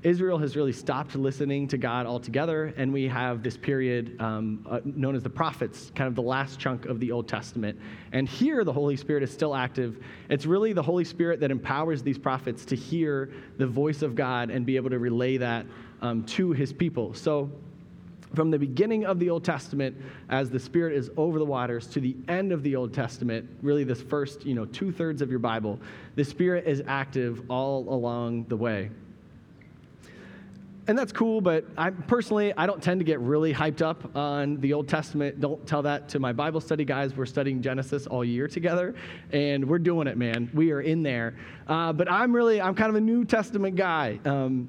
Israel 0.03 0.39
has 0.39 0.57
really 0.57 0.73
stopped 0.73 1.15
listening 1.15 1.69
to 1.69 1.77
God 1.77 2.07
altogether, 2.07 2.73
and 2.79 2.91
we 2.91 3.07
have 3.07 3.43
this 3.43 3.59
period 3.59 4.19
um, 4.19 4.67
uh, 4.69 4.81
known 4.85 5.15
as 5.15 5.23
the 5.23 5.31
prophets, 5.31 5.93
kind 5.95 6.09
of 6.09 6.15
the 6.15 6.23
last 6.23 6.59
chunk 6.59 6.87
of 6.87 7.01
the 7.01 7.13
Old 7.13 7.29
Testament. 7.29 7.79
And 8.13 8.27
here, 8.27 8.65
the 8.65 8.73
Holy 8.73 8.97
Spirit 8.97 9.23
is 9.23 9.31
still 9.31 9.55
active. 9.55 10.03
It's 10.31 10.47
really 10.47 10.73
the 10.73 10.83
Holy 10.83 11.05
Spirit 11.05 11.39
that 11.41 11.51
empowers 11.51 12.03
these 12.03 12.17
prophets 12.17 12.65
to 12.67 12.77
hear 12.77 13.31
the 13.59 13.67
voice 13.67 14.01
of 14.01 14.15
God 14.15 14.51
and 14.51 14.65
be 14.65 14.77
able 14.77 14.89
to 14.89 14.99
relay 14.99 15.37
that 15.37 15.67
um, 16.01 16.25
to 16.25 16.53
his 16.53 16.73
people. 16.73 17.13
So, 17.13 17.51
from 18.35 18.51
the 18.51 18.59
beginning 18.59 19.05
of 19.05 19.19
the 19.19 19.31
Old 19.31 19.45
Testament, 19.45 19.97
as 20.29 20.51
the 20.51 20.61
Spirit 20.61 20.95
is 20.95 21.11
over 21.17 21.39
the 21.39 21.45
waters, 21.45 21.87
to 21.89 22.01
the 22.01 22.17
end 22.29 22.53
of 22.53 22.63
the 22.63 22.77
Old 22.77 22.95
Testament, 22.95 23.49
really 23.63 23.85
this 23.85 24.03
first, 24.03 24.45
you 24.47 24.55
know, 24.55 24.67
two 24.67 24.93
thirds 24.93 25.21
of 25.23 25.31
your 25.31 25.39
Bible, 25.39 25.79
the 26.15 26.25
Spirit 26.25 26.67
is 26.67 26.83
active 26.87 27.43
all 27.51 27.89
along 27.89 28.45
the 28.49 28.57
way. 28.57 28.91
And 30.87 30.99
that's 30.99 31.13
cool, 31.13 31.41
but 31.41 31.65
I 31.77 31.91
personally, 31.91 32.53
I 32.57 32.67
don't 32.67 32.83
tend 32.83 32.99
to 33.01 33.05
get 33.05 33.21
really 33.21 33.55
hyped 33.55 33.81
up 33.81 34.17
on 34.17 34.61
the 34.61 34.73
Old 34.73 34.89
Testament. 34.89 35.41
Don't 35.41 35.65
tell 35.67 35.83
that 35.83 36.09
to 36.09 36.19
my 36.19 36.33
Bible 36.33 36.61
study 36.61 36.85
guys. 36.85 37.17
We're 37.17 37.27
studying 37.27 37.63
Genesis 37.63 38.09
all 38.09 38.25
year 38.25 38.49
together, 38.49 38.97
and 39.31 39.69
we're 39.69 39.79
doing 39.79 40.09
it, 40.09 40.17
man. 40.17 40.51
We 40.53 40.73
are 40.73 40.81
in 40.81 41.03
there. 41.05 41.37
Uh, 41.69 41.93
but 41.93 42.11
I'm 42.11 42.33
really, 42.33 42.61
I'm 42.61 42.75
kind 42.75 42.91
of 42.91 42.97
a 42.97 43.01
New 43.01 43.25
Testament 43.25 43.77
guy. 43.77 44.19
Um, 44.25 44.69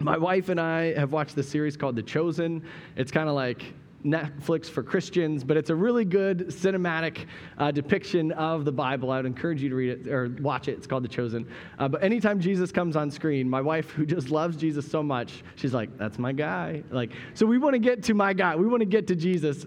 my 0.00 0.16
wife 0.16 0.48
and 0.48 0.58
I 0.58 0.94
have 0.94 1.12
watched 1.12 1.36
this 1.36 1.48
series 1.48 1.76
called 1.76 1.94
The 1.94 2.02
Chosen. 2.02 2.64
It's 2.96 3.12
kind 3.12 3.28
of 3.28 3.34
like 3.34 3.62
Netflix 4.02 4.64
for 4.64 4.82
Christians, 4.82 5.44
but 5.44 5.58
it's 5.58 5.68
a 5.68 5.74
really 5.74 6.06
good 6.06 6.48
cinematic 6.48 7.26
uh, 7.58 7.70
depiction 7.70 8.32
of 8.32 8.64
the 8.64 8.72
Bible. 8.72 9.10
I 9.10 9.18
would 9.18 9.26
encourage 9.26 9.60
you 9.60 9.68
to 9.68 9.74
read 9.74 9.90
it 9.90 10.10
or 10.10 10.34
watch 10.40 10.68
it. 10.68 10.78
It's 10.78 10.86
called 10.86 11.04
The 11.04 11.08
Chosen. 11.08 11.46
Uh, 11.78 11.86
but 11.86 12.02
anytime 12.02 12.40
Jesus 12.40 12.72
comes 12.72 12.96
on 12.96 13.10
screen, 13.10 13.48
my 13.48 13.60
wife, 13.60 13.90
who 13.90 14.06
just 14.06 14.30
loves 14.30 14.56
Jesus 14.56 14.90
so 14.90 15.02
much, 15.02 15.42
she's 15.56 15.74
like, 15.74 15.98
"That's 15.98 16.18
my 16.18 16.32
guy." 16.32 16.82
Like, 16.90 17.12
so 17.34 17.44
we 17.44 17.58
want 17.58 17.74
to 17.74 17.78
get 17.78 18.02
to 18.04 18.14
my 18.14 18.32
guy. 18.32 18.56
We 18.56 18.66
want 18.66 18.80
to 18.80 18.86
get 18.86 19.06
to 19.08 19.14
Jesus. 19.14 19.66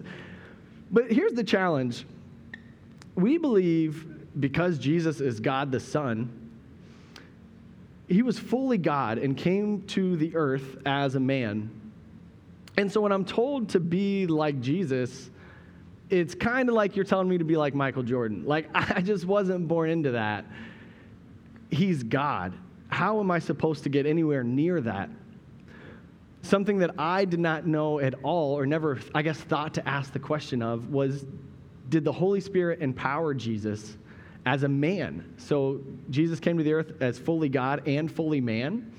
But 0.90 1.12
here's 1.12 1.34
the 1.34 1.44
challenge: 1.44 2.04
we 3.14 3.38
believe 3.38 4.08
because 4.40 4.78
Jesus 4.78 5.20
is 5.20 5.38
God 5.38 5.70
the 5.70 5.78
Son 5.78 6.43
he 8.08 8.22
was 8.22 8.38
fully 8.38 8.78
God 8.78 9.18
and 9.18 9.36
came 9.36 9.82
to 9.88 10.16
the 10.16 10.36
earth 10.36 10.76
as 10.84 11.14
a 11.14 11.20
man. 11.20 11.70
And 12.76 12.90
so 12.90 13.00
when 13.00 13.12
I'm 13.12 13.24
told 13.24 13.70
to 13.70 13.80
be 13.80 14.26
like 14.26 14.60
Jesus, 14.60 15.30
it's 16.10 16.34
kind 16.34 16.68
of 16.68 16.74
like 16.74 16.96
you're 16.96 17.04
telling 17.04 17.28
me 17.28 17.38
to 17.38 17.44
be 17.44 17.56
like 17.56 17.74
Michael 17.74 18.02
Jordan. 18.02 18.44
Like, 18.44 18.68
I 18.74 19.00
just 19.00 19.24
wasn't 19.24 19.68
born 19.68 19.90
into 19.90 20.12
that. 20.12 20.44
He's 21.70 22.02
God. 22.02 22.52
How 22.88 23.20
am 23.20 23.30
I 23.30 23.38
supposed 23.38 23.84
to 23.84 23.88
get 23.88 24.06
anywhere 24.06 24.44
near 24.44 24.80
that? 24.82 25.08
Something 26.42 26.78
that 26.78 26.90
I 26.98 27.24
did 27.24 27.40
not 27.40 27.66
know 27.66 28.00
at 28.00 28.14
all, 28.22 28.56
or 28.58 28.66
never, 28.66 28.98
I 29.14 29.22
guess, 29.22 29.38
thought 29.38 29.74
to 29.74 29.88
ask 29.88 30.12
the 30.12 30.18
question 30.18 30.62
of 30.62 30.90
was 30.90 31.24
did 31.88 32.04
the 32.04 32.12
Holy 32.12 32.40
Spirit 32.40 32.80
empower 32.80 33.34
Jesus 33.34 33.96
as 34.46 34.62
a 34.62 34.68
man. 34.68 35.34
So 35.38 35.80
Jesus 36.10 36.40
came 36.40 36.58
to 36.58 36.64
the 36.64 36.72
earth 36.72 36.92
as 37.00 37.18
fully 37.18 37.48
God 37.48 37.86
and 37.86 38.10
fully 38.10 38.40
man. 38.40 38.92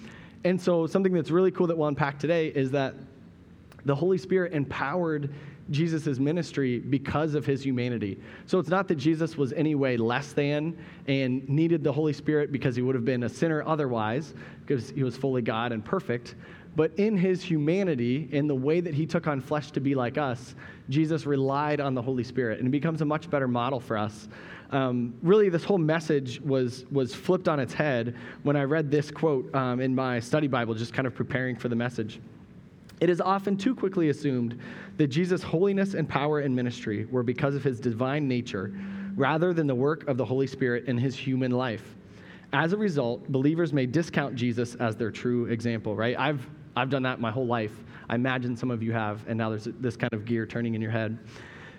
And 0.44 0.60
so 0.62 0.88
something 0.88 1.14
that's 1.14 1.32
really 1.32 1.52
cool 1.52 1.68
that 1.68 1.78
we'll 1.78 1.88
unpack 1.88 2.20
today 2.20 2.48
is 2.48 2.72
that 2.72 2.96
the 3.86 3.96
Holy 3.96 4.18
Spirit 4.18 4.54
empowered 4.54 5.34
Jesus' 5.72 6.20
ministry 6.20 6.80
because 6.80 7.34
of 7.34 7.46
his 7.46 7.64
humanity. 7.64 8.20
So 8.46 8.60
it's 8.60 8.70
not 8.70 8.88
that 8.88 8.96
Jesus 8.96 9.36
was 9.38 9.52
any 9.54 9.74
way 9.74 9.98
less 9.98 10.34
than 10.34 10.78
and 11.08 11.48
needed 11.50 11.84
the 11.84 11.92
Holy 11.92 12.14
Spirit 12.14 12.52
because 12.52 12.75
he 12.75 12.84
would 12.84 12.94
have 12.94 13.06
been 13.06 13.24
a 13.24 13.30
sinner 13.30 13.64
otherwise, 13.66 14.36
because 14.66 14.92
he 14.92 15.04
was 15.04 15.18
fully 15.18 15.42
God 15.42 15.72
and 15.72 15.84
perfect. 15.84 16.36
But 16.75 16.91
in 16.98 17.15
his 17.15 17.41
humanity, 17.41 18.27
in 18.32 18.48
the 18.48 18.55
way 18.55 18.82
that 18.82 18.94
he 18.94 19.05
took 19.05 19.27
on 19.27 19.39
flesh 19.39 19.72
to 19.72 19.79
be 19.79 19.96
like 19.96 20.17
us, 20.17 20.55
Jesus 20.89 21.25
relied 21.25 21.79
on 21.79 21.94
the 21.94 22.01
Holy 22.01 22.24
Spirit. 22.24 22.60
And 22.60 22.67
it 22.67 22.72
becomes 22.72 23.01
a 23.01 23.05
much 23.05 23.29
better 23.29 23.48
model 23.48 23.79
for 23.79 23.98
us 23.98 24.27
um, 24.72 25.13
really 25.22 25.50
this 25.50 25.63
whole 25.63 25.77
message 25.77 26.41
was, 26.41 26.86
was 26.91 27.13
flipped 27.13 27.48
on 27.48 27.60
its 27.60 27.74
head 27.74 28.15
when 28.44 28.55
I 28.55 28.63
read 28.63 28.89
this 28.89 29.12
quote 29.12 29.53
um, 29.55 29.79
in 29.79 29.94
my 29.94 30.20
study 30.20 30.48
Bible, 30.48 30.74
just 30.74 30.94
kind 30.94 31.08
of 31.08 31.13
preparing 31.13 31.55
for 31.55 31.70
the 31.70 31.75
message. 31.75 32.20
It 33.00 33.10
is 33.10 33.22
often 33.22 33.58
too 33.58 33.75
quickly 33.75 34.10
assumed 34.10 34.60
that 34.98 35.08
Jesus' 35.08 35.44
holiness 35.44 35.94
and 35.94 36.08
power 36.08 36.39
and 36.39 36.55
ministry 36.55 37.05
were 37.05 37.24
because 37.24 37.55
of 37.55 37.63
his 37.63 37.79
divine 37.79 38.27
nature 38.27 38.74
rather 39.15 39.53
than 39.53 39.67
the 39.67 39.75
work 39.75 40.08
of 40.08 40.17
the 40.17 40.25
Holy 40.25 40.48
Spirit 40.48 40.86
in 40.86 40.98
his 40.98 41.15
human 41.15 41.51
life. 41.51 41.96
As 42.53 42.74
a 42.74 42.77
result, 42.77 43.29
believers 43.29 43.74
may 43.74 43.86
discount 43.86 44.36
Jesus 44.36 44.75
as 44.75 44.96
their 44.96 45.12
true 45.12 45.46
example, 45.46 45.96
right? 45.96 46.17
I've, 46.17 46.46
I've 46.75 46.89
done 46.89 47.03
that 47.03 47.20
my 47.20 47.32
whole 47.32 47.48
life. 47.48 47.72
I 48.10 48.15
imagine 48.15 48.55
some 48.55 48.70
of 48.72 48.84
you 48.84 48.91
have, 48.91 49.25
and 49.27 49.38
now 49.38 49.50
there's 49.50 49.67
this 49.79 49.96
kind 49.96 50.13
of 50.13 50.25
gear 50.25 50.46
turning 50.46 50.75
in 50.75 50.82
your 50.82 50.91
head. 50.91 51.17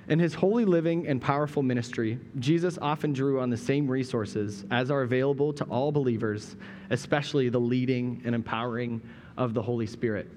In 0.08 0.18
his 0.18 0.34
holy 0.34 0.64
living 0.64 1.08
and 1.08 1.20
powerful 1.20 1.62
ministry, 1.62 2.18
Jesus 2.38 2.78
often 2.80 3.12
drew 3.12 3.40
on 3.40 3.50
the 3.50 3.56
same 3.56 3.88
resources 3.88 4.64
as 4.70 4.90
are 4.90 5.02
available 5.02 5.52
to 5.54 5.64
all 5.64 5.90
believers, 5.90 6.56
especially 6.90 7.48
the 7.48 7.58
leading 7.58 8.22
and 8.24 8.34
empowering 8.34 9.00
of 9.36 9.52
the 9.52 9.62
Holy 9.62 9.86
Spirit. 9.86 10.30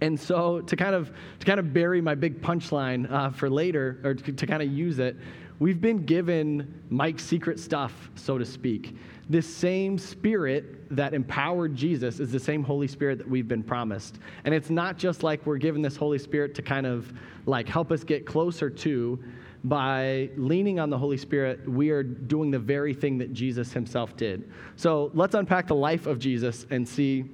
And 0.00 0.18
so, 0.18 0.60
to 0.62 0.76
kind 0.76 0.94
of 0.94 1.12
to 1.38 1.46
kind 1.46 1.60
of 1.60 1.72
bury 1.72 2.00
my 2.00 2.16
big 2.16 2.42
punchline 2.42 3.10
uh, 3.10 3.30
for 3.30 3.48
later, 3.48 4.00
or 4.02 4.14
to, 4.14 4.32
to 4.32 4.46
kind 4.46 4.62
of 4.62 4.70
use 4.70 4.98
it, 4.98 5.16
we've 5.64 5.80
been 5.80 6.04
given 6.04 6.78
Mike's 6.90 7.24
secret 7.24 7.58
stuff, 7.58 8.10
so 8.16 8.36
to 8.36 8.44
speak. 8.44 8.94
This 9.30 9.46
same 9.46 9.96
spirit 9.96 10.94
that 10.94 11.14
empowered 11.14 11.74
Jesus 11.74 12.20
is 12.20 12.30
the 12.30 12.38
same 12.38 12.62
Holy 12.62 12.86
Spirit 12.86 13.16
that 13.16 13.26
we've 13.26 13.48
been 13.48 13.62
promised. 13.62 14.18
And 14.44 14.54
it's 14.54 14.68
not 14.68 14.98
just 14.98 15.22
like 15.22 15.46
we're 15.46 15.56
given 15.56 15.80
this 15.80 15.96
Holy 15.96 16.18
Spirit 16.18 16.54
to 16.56 16.60
kind 16.60 16.84
of 16.84 17.10
like 17.46 17.66
help 17.66 17.92
us 17.92 18.04
get 18.04 18.26
closer 18.26 18.68
to. 18.68 19.18
By 19.64 20.28
leaning 20.36 20.80
on 20.80 20.90
the 20.90 20.98
Holy 20.98 21.16
Spirit, 21.16 21.66
we 21.66 21.88
are 21.88 22.02
doing 22.02 22.50
the 22.50 22.58
very 22.58 22.92
thing 22.92 23.16
that 23.16 23.32
Jesus 23.32 23.72
himself 23.72 24.18
did. 24.18 24.52
So 24.76 25.12
let's 25.14 25.34
unpack 25.34 25.66
the 25.66 25.74
life 25.74 26.06
of 26.06 26.18
Jesus 26.18 26.66
and 26.68 26.86
see 26.86 27.24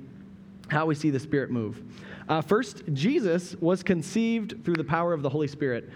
how 0.69 0.87
we 0.87 0.95
see 0.95 1.11
the 1.11 1.19
Spirit 1.19 1.51
move. 1.51 1.83
Uh, 2.29 2.41
first, 2.41 2.85
Jesus 2.93 3.57
was 3.57 3.83
conceived 3.83 4.65
through 4.65 4.77
the 4.77 4.85
power 4.85 5.13
of 5.13 5.23
the 5.23 5.29
Holy 5.29 5.49
Spirit. 5.49 5.91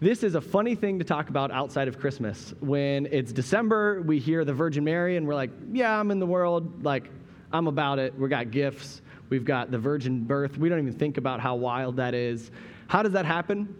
This 0.00 0.24
is 0.24 0.34
a 0.34 0.40
funny 0.40 0.74
thing 0.74 0.98
to 0.98 1.04
talk 1.04 1.28
about 1.28 1.52
outside 1.52 1.86
of 1.86 2.00
Christmas. 2.00 2.52
When 2.60 3.06
it's 3.06 3.32
December, 3.32 4.02
we 4.02 4.18
hear 4.18 4.44
the 4.44 4.52
Virgin 4.52 4.82
Mary 4.82 5.16
and 5.16 5.26
we're 5.26 5.36
like, 5.36 5.50
yeah, 5.72 5.98
I'm 5.98 6.10
in 6.10 6.18
the 6.18 6.26
world. 6.26 6.84
Like, 6.84 7.10
I'm 7.52 7.68
about 7.68 8.00
it. 8.00 8.18
We 8.18 8.28
got 8.28 8.50
gifts. 8.50 9.02
We've 9.28 9.44
got 9.44 9.70
the 9.70 9.78
virgin 9.78 10.24
birth. 10.24 10.58
We 10.58 10.68
don't 10.68 10.80
even 10.80 10.92
think 10.92 11.16
about 11.16 11.40
how 11.40 11.54
wild 11.54 11.96
that 11.96 12.12
is. 12.12 12.50
How 12.88 13.02
does 13.02 13.12
that 13.12 13.24
happen? 13.24 13.74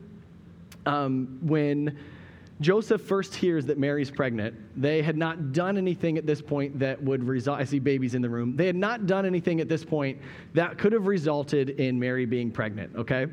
Um, 0.86 1.38
when 1.42 1.98
Joseph 2.60 3.02
first 3.02 3.34
hears 3.34 3.66
that 3.66 3.76
Mary's 3.76 4.10
pregnant, 4.10 4.54
they 4.80 5.02
had 5.02 5.16
not 5.16 5.52
done 5.52 5.76
anything 5.76 6.16
at 6.16 6.26
this 6.26 6.40
point 6.40 6.78
that 6.78 7.02
would 7.02 7.24
result. 7.24 7.58
I 7.58 7.64
see 7.64 7.80
babies 7.80 8.14
in 8.14 8.22
the 8.22 8.30
room. 8.30 8.56
They 8.56 8.66
had 8.66 8.76
not 8.76 9.06
done 9.06 9.26
anything 9.26 9.60
at 9.60 9.68
this 9.68 9.84
point 9.84 10.20
that 10.54 10.78
could 10.78 10.92
have 10.92 11.08
resulted 11.08 11.70
in 11.70 11.98
Mary 11.98 12.24
being 12.24 12.52
pregnant, 12.52 12.94
okay? 12.94 13.26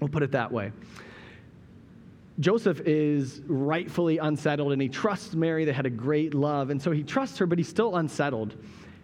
We'll 0.00 0.10
put 0.10 0.22
it 0.22 0.32
that 0.32 0.52
way. 0.52 0.70
Joseph 2.40 2.80
is 2.86 3.42
rightfully 3.46 4.18
unsettled 4.18 4.72
and 4.72 4.80
he 4.80 4.88
trusts 4.88 5.34
Mary. 5.34 5.64
They 5.64 5.72
had 5.72 5.86
a 5.86 5.90
great 5.90 6.34
love. 6.34 6.70
And 6.70 6.80
so 6.80 6.90
he 6.92 7.02
trusts 7.02 7.38
her, 7.38 7.46
but 7.46 7.58
he's 7.58 7.68
still 7.68 7.96
unsettled. 7.96 8.54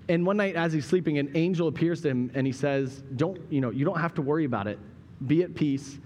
And 0.08 0.24
one 0.24 0.36
night 0.36 0.54
as 0.54 0.72
he's 0.72 0.86
sleeping, 0.86 1.18
an 1.18 1.32
angel 1.34 1.66
appears 1.66 2.02
to 2.02 2.08
him 2.10 2.30
and 2.34 2.46
he 2.46 2.52
says, 2.52 3.02
Don't, 3.16 3.40
you 3.50 3.60
know, 3.60 3.70
you 3.70 3.84
don't 3.84 3.98
have 3.98 4.14
to 4.14 4.22
worry 4.22 4.44
about 4.44 4.66
it. 4.66 4.78
Be 5.26 5.42
at 5.42 5.54
peace. 5.54 5.98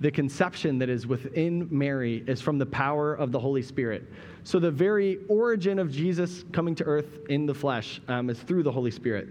The 0.00 0.10
conception 0.12 0.78
that 0.78 0.88
is 0.88 1.08
within 1.08 1.66
Mary 1.70 2.22
is 2.28 2.40
from 2.40 2.58
the 2.58 2.66
power 2.66 3.14
of 3.14 3.32
the 3.32 3.40
Holy 3.40 3.62
Spirit. 3.62 4.04
So 4.44 4.60
the 4.60 4.70
very 4.70 5.18
origin 5.28 5.80
of 5.80 5.90
Jesus 5.90 6.44
coming 6.52 6.76
to 6.76 6.84
earth 6.84 7.18
in 7.28 7.46
the 7.46 7.54
flesh 7.54 8.00
um, 8.06 8.30
is 8.30 8.38
through 8.38 8.62
the 8.62 8.70
Holy 8.70 8.92
Spirit. 8.92 9.28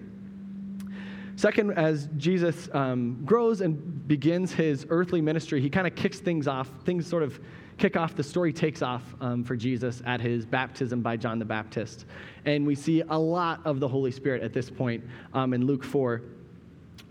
Second, 1.37 1.73
as 1.77 2.09
Jesus 2.17 2.67
um, 2.73 3.21
grows 3.23 3.61
and 3.61 4.07
begins 4.07 4.51
his 4.51 4.87
earthly 4.89 5.21
ministry, 5.21 5.61
he 5.61 5.69
kind 5.69 5.85
of 5.85 5.93
kicks 5.93 6.19
things 6.19 6.47
off. 6.47 6.67
Things 6.83 7.05
sort 7.05 7.21
of 7.21 7.39
kick 7.77 7.95
off. 7.95 8.15
The 8.15 8.23
story 8.23 8.51
takes 8.51 8.81
off 8.81 9.03
um, 9.21 9.43
for 9.43 9.55
Jesus 9.55 10.01
at 10.07 10.19
his 10.19 10.47
baptism 10.47 11.03
by 11.03 11.15
John 11.15 11.37
the 11.37 11.45
Baptist. 11.45 12.05
And 12.45 12.65
we 12.65 12.73
see 12.73 13.01
a 13.01 13.19
lot 13.19 13.61
of 13.65 13.79
the 13.79 13.87
Holy 13.87 14.09
Spirit 14.09 14.41
at 14.41 14.51
this 14.51 14.71
point 14.71 15.03
um, 15.35 15.53
in 15.53 15.67
Luke 15.67 15.83
4. 15.83 16.23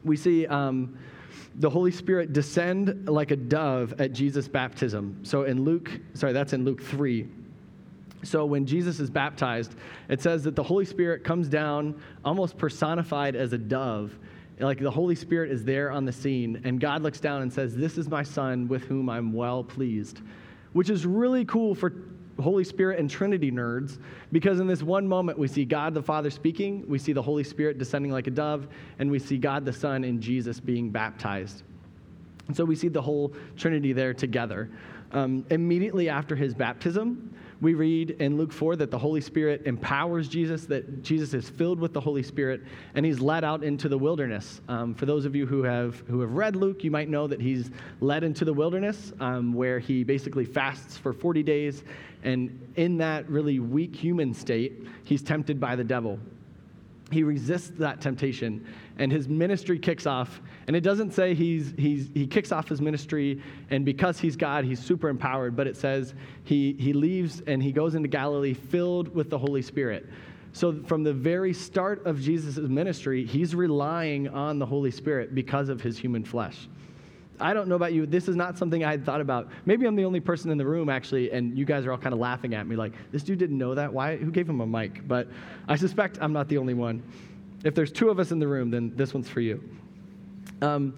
We 0.03 0.17
see 0.17 0.45
um, 0.49 0.99
the 1.55 1.71
Holy 1.71 1.93
Spirit 1.93 2.33
descend 2.33 3.09
like 3.09 3.31
a 3.31 3.37
dove 3.37 3.95
at 4.01 4.13
Jesus' 4.13 4.49
baptism. 4.49 5.21
So 5.23 5.45
in 5.45 5.63
Luke, 5.63 6.01
sorry, 6.15 6.33
that's 6.33 6.53
in 6.53 6.65
Luke 6.65 6.83
3. 6.83 7.29
So 8.23 8.45
when 8.45 8.67
Jesus 8.67 8.99
is 9.01 9.11
baptized, 9.11 9.75
it 10.09 10.21
says 10.21 10.43
that 10.45 10.57
the 10.57 10.63
Holy 10.63 10.85
Spirit 10.85 11.25
comes 11.25 11.49
down 11.49 12.01
almost 12.25 12.59
personified 12.59 13.37
as 13.37 13.53
a 13.53 13.59
dove. 13.59 14.19
Like 14.59 14.79
the 14.79 14.91
Holy 14.91 15.15
Spirit 15.15 15.51
is 15.51 15.65
there 15.65 15.91
on 15.91 16.07
the 16.07 16.13
scene, 16.13 16.63
and 16.65 16.81
God 16.81 17.03
looks 17.03 17.21
down 17.21 17.43
and 17.43 17.53
says, 17.53 17.77
This 17.77 17.99
is 17.99 18.09
my 18.09 18.23
son 18.23 18.69
with 18.69 18.85
whom 18.85 19.11
I'm 19.11 19.33
well 19.33 19.63
pleased. 19.63 20.21
Which 20.73 20.89
is 20.89 21.05
really 21.05 21.45
cool 21.45 21.75
for 21.75 21.93
Holy 22.41 22.65
Spirit 22.65 22.99
and 22.99 23.09
Trinity 23.09 23.51
nerds 23.51 23.99
because 24.33 24.61
in 24.61 24.67
this 24.67 24.83
one 24.83 25.07
moment 25.07 25.39
we 25.39 25.49
see 25.49 25.65
God 25.65 25.95
the 25.95 26.03
Father 26.03 26.31
speaking, 26.31 26.85
we 26.87 26.99
see 26.99 27.13
the 27.13 27.23
Holy 27.23 27.45
Spirit 27.45 27.79
descending 27.79 28.13
like 28.13 28.27
a 28.27 28.31
dove, 28.31 28.69
and 28.99 29.11
we 29.11 29.19
see 29.19 29.39
God 29.39 29.65
the 29.65 29.73
Son 29.73 30.05
and 30.05 30.21
Jesus 30.21 30.61
being 30.61 30.91
baptized. 30.91 31.63
And 32.47 32.57
so 32.57 32.65
we 32.65 32.77
see 32.77 32.89
the 32.89 33.03
whole 33.03 33.35
Trinity 33.57 33.93
there 33.93 34.15
together. 34.15 34.71
Um, 35.13 35.45
immediately 35.51 36.09
after 36.09 36.37
his 36.37 36.55
baptism, 36.55 37.35
we 37.61 37.75
read 37.75 38.11
in 38.11 38.37
Luke 38.37 38.53
4 38.53 38.77
that 38.77 38.91
the 38.91 38.99
Holy 38.99 39.21
Spirit 39.21 39.63
empowers 39.65 40.29
Jesus, 40.29 40.67
that 40.67 41.03
Jesus 41.03 41.33
is 41.33 41.49
filled 41.49 41.81
with 41.81 41.93
the 41.93 42.01
Holy 42.01 42.23
Spirit, 42.23 42.63
and 42.95 43.07
he's 43.07 43.21
led 43.21 43.45
out 43.45 43.65
into 43.65 43.89
the 43.89 43.97
wilderness. 43.97 44.61
Um, 44.69 44.95
for 44.95 45.07
those 45.07 45.25
of 45.25 45.35
you 45.35 45.47
who 45.47 45.63
have, 45.63 46.01
who 46.09 46.21
have 46.21 46.33
read 46.33 46.55
Luke, 46.55 46.85
you 46.85 46.91
might 46.91 47.09
know 47.09 47.27
that 47.27 47.41
he's 47.41 47.71
led 48.01 48.25
into 48.25 48.45
the 48.45 48.53
wilderness 48.53 49.13
um, 49.21 49.55
where 49.55 49.79
he 49.79 50.05
basically 50.05 50.45
fasts 50.45 50.99
for 50.99 51.13
40 51.13 51.43
days. 51.43 51.83
And 52.25 52.73
in 52.77 52.99
that 52.99 53.29
really 53.29 53.59
weak 53.59 53.97
human 53.97 54.35
state, 54.35 54.87
he's 55.05 55.23
tempted 55.23 55.59
by 55.59 55.77
the 55.77 55.85
devil 55.85 56.19
he 57.11 57.23
resists 57.23 57.71
that 57.79 58.01
temptation 58.01 58.67
and 58.99 59.13
his 59.13 59.29
ministry 59.29 59.79
kicks 59.79 60.07
off. 60.07 60.41
And 60.67 60.75
it 60.75 60.81
doesn't 60.81 61.13
say 61.13 61.35
he's, 61.35 61.73
he's, 61.79 62.11
he 62.15 62.27
kicks 62.27 62.51
off 62.51 62.69
his 62.69 62.81
ministry 62.81 63.43
and 63.71 63.85
because 63.85 64.19
he's 64.19 64.37
god 64.37 64.65
he's 64.65 64.81
super 64.81 65.09
empowered 65.09 65.55
but 65.57 65.67
it 65.67 65.77
says 65.77 66.15
he, 66.45 66.73
he 66.75 66.93
leaves 66.93 67.43
and 67.47 67.63
he 67.63 67.73
goes 67.73 67.95
into 67.95 68.09
galilee 68.09 68.55
filled 68.55 69.15
with 69.15 69.31
the 69.31 69.39
holy 69.39 69.63
spirit. 69.63 70.09
So 70.53 70.83
from 70.85 71.05
the 71.05 71.13
very 71.13 71.53
start 71.53 72.05
of 72.07 72.21
jesus' 72.21 72.57
ministry 72.57 73.25
he's 73.25 73.55
relying 73.55 74.29
on 74.29 74.59
the 74.59 74.67
holy 74.67 74.91
spirit 74.91 75.35
because 75.35 75.69
of 75.69 75.81
his 75.81 75.99
human 75.99 76.25
flesh 76.25 76.69
I 77.41 77.55
don't 77.55 77.69
know 77.69 77.75
about 77.75 77.93
you. 77.93 78.07
This 78.07 78.29
is 78.29 78.37
not 78.37 78.59
something 78.59 78.85
I 78.85 78.91
had 78.91 79.05
thought 79.05 79.21
about. 79.21 79.49
Maybe 79.65 79.87
I'm 79.87 79.97
the 79.97 80.05
only 80.05 80.21
person 80.21 80.51
in 80.51 80.59
the 80.59 80.67
room, 80.67 80.89
actually, 80.89 81.31
and 81.31 81.57
you 81.57 81.65
guys 81.65 81.87
are 81.87 81.93
all 81.93 81.99
kind 81.99 82.13
of 82.13 82.19
laughing 82.19 82.55
at 82.55 82.67
me 82.67 82.77
like, 82.77 82.93
this 83.13 83.23
dude 83.23 83.39
didn't 83.39 83.59
know 83.59 83.75
that. 83.75 83.93
Why? 83.93 84.17
Who 84.17 84.31
gave 84.31 84.49
him 84.49 84.61
a 84.61 84.67
mic? 84.67 85.07
But 85.07 85.29
I 85.69 85.77
suspect 85.77 86.19
I'm 86.21 86.33
not 86.33 86.49
the 86.49 86.59
only 86.59 86.75
one. 86.75 87.03
If 87.65 87.75
there's 87.75 87.93
two 87.93 88.11
of 88.11 88.19
us 88.19 88.31
in 88.33 88.39
the 88.39 88.49
room, 88.49 88.71
then 88.71 88.93
this 88.97 89.15
one's 89.15 89.29
for 89.29 89.41
you. 89.41 89.63
Um, 90.63 90.95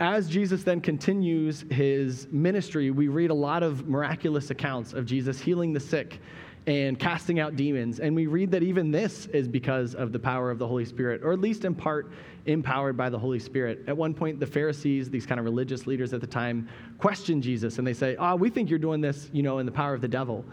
as 0.00 0.28
Jesus 0.28 0.62
then 0.62 0.80
continues 0.80 1.64
his 1.70 2.28
ministry, 2.30 2.90
we 2.90 3.08
read 3.08 3.30
a 3.30 3.34
lot 3.34 3.62
of 3.62 3.88
miraculous 3.88 4.50
accounts 4.50 4.92
of 4.92 5.06
Jesus 5.06 5.40
healing 5.40 5.72
the 5.72 5.80
sick 5.80 6.20
and 6.68 6.98
casting 6.98 7.40
out 7.40 7.56
demons. 7.56 7.98
And 7.98 8.14
we 8.14 8.26
read 8.26 8.50
that 8.50 8.62
even 8.62 8.90
this 8.90 9.24
is 9.28 9.48
because 9.48 9.94
of 9.94 10.12
the 10.12 10.18
power 10.18 10.50
of 10.50 10.58
the 10.58 10.68
Holy 10.68 10.84
Spirit, 10.84 11.22
or 11.24 11.32
at 11.32 11.40
least 11.40 11.64
in 11.64 11.74
part 11.74 12.12
empowered 12.44 12.94
by 12.94 13.08
the 13.08 13.18
Holy 13.18 13.38
Spirit. 13.38 13.82
At 13.86 13.96
one 13.96 14.12
point, 14.12 14.38
the 14.38 14.46
Pharisees, 14.46 15.08
these 15.08 15.24
kind 15.24 15.38
of 15.38 15.46
religious 15.46 15.86
leaders 15.86 16.12
at 16.12 16.20
the 16.20 16.26
time, 16.26 16.68
question 16.98 17.40
Jesus 17.40 17.78
and 17.78 17.86
they 17.86 17.94
say, 17.94 18.16
Oh, 18.18 18.36
we 18.36 18.50
think 18.50 18.68
you're 18.68 18.78
doing 18.78 19.00
this, 19.00 19.30
you 19.32 19.42
know, 19.42 19.60
in 19.60 19.66
the 19.66 19.72
power 19.72 19.94
of 19.94 20.02
the 20.02 20.08
devil. 20.08 20.44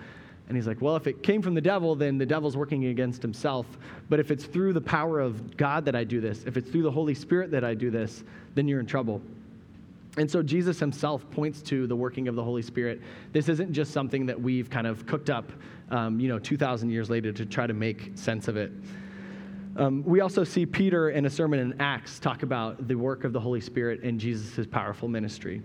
And 0.48 0.56
he's 0.56 0.68
like, 0.68 0.82
Well, 0.82 0.96
if 0.96 1.06
it 1.06 1.22
came 1.22 1.42
from 1.42 1.54
the 1.54 1.60
devil, 1.60 1.96
then 1.96 2.18
the 2.18 2.26
devil's 2.26 2.56
working 2.56 2.86
against 2.86 3.22
himself. 3.22 3.66
But 4.08 4.22
if 4.22 4.32
it's 4.32 4.46
through 4.46 4.72
the 4.72 4.80
power 4.80 5.20
of 5.20 5.58
God 5.58 5.84
that 5.84 5.98
I 5.98 6.06
do 6.06 6.22
this, 6.22 6.46
if 6.46 6.56
it's 6.56 6.70
through 6.70 6.84
the 6.84 6.92
Holy 6.92 7.14
Spirit 7.14 7.52
that 7.52 7.66
I 7.66 7.74
do 7.74 7.92
this, 7.92 8.24
then 8.54 8.70
you're 8.70 8.80
in 8.80 8.86
trouble. 8.86 9.22
And 10.18 10.30
so 10.30 10.42
Jesus 10.42 10.80
himself 10.80 11.30
points 11.32 11.62
to 11.64 11.88
the 11.88 11.96
working 11.96 12.28
of 12.28 12.36
the 12.36 12.44
Holy 12.44 12.62
Spirit. 12.62 13.02
This 13.34 13.50
isn't 13.50 13.74
just 13.74 13.92
something 13.92 14.26
that 14.28 14.40
we've 14.40 14.70
kind 14.70 14.88
of 14.88 15.06
cooked 15.06 15.30
up, 15.30 15.52
um, 15.90 16.20
you 16.20 16.30
know, 16.30 16.40
2,000 16.40 16.90
years 16.90 17.10
later 17.10 17.34
to 17.34 17.46
try 17.46 17.68
to 17.68 17.74
make 17.74 18.12
sense 18.16 18.48
of 18.48 18.56
it. 18.56 18.72
Um, 19.78 20.04
we 20.06 20.22
also 20.22 20.46
see 20.46 20.66
Peter 20.66 21.10
in 21.10 21.26
a 21.26 21.30
sermon 21.30 21.60
in 21.60 21.82
Acts 21.82 22.18
talk 22.20 22.44
about 22.44 22.88
the 22.88 22.96
work 22.96 23.26
of 23.26 23.34
the 23.34 23.40
Holy 23.40 23.60
Spirit 23.60 24.02
in 24.04 24.18
Jesus' 24.18 24.66
powerful 24.66 25.10
ministry. 25.10 25.62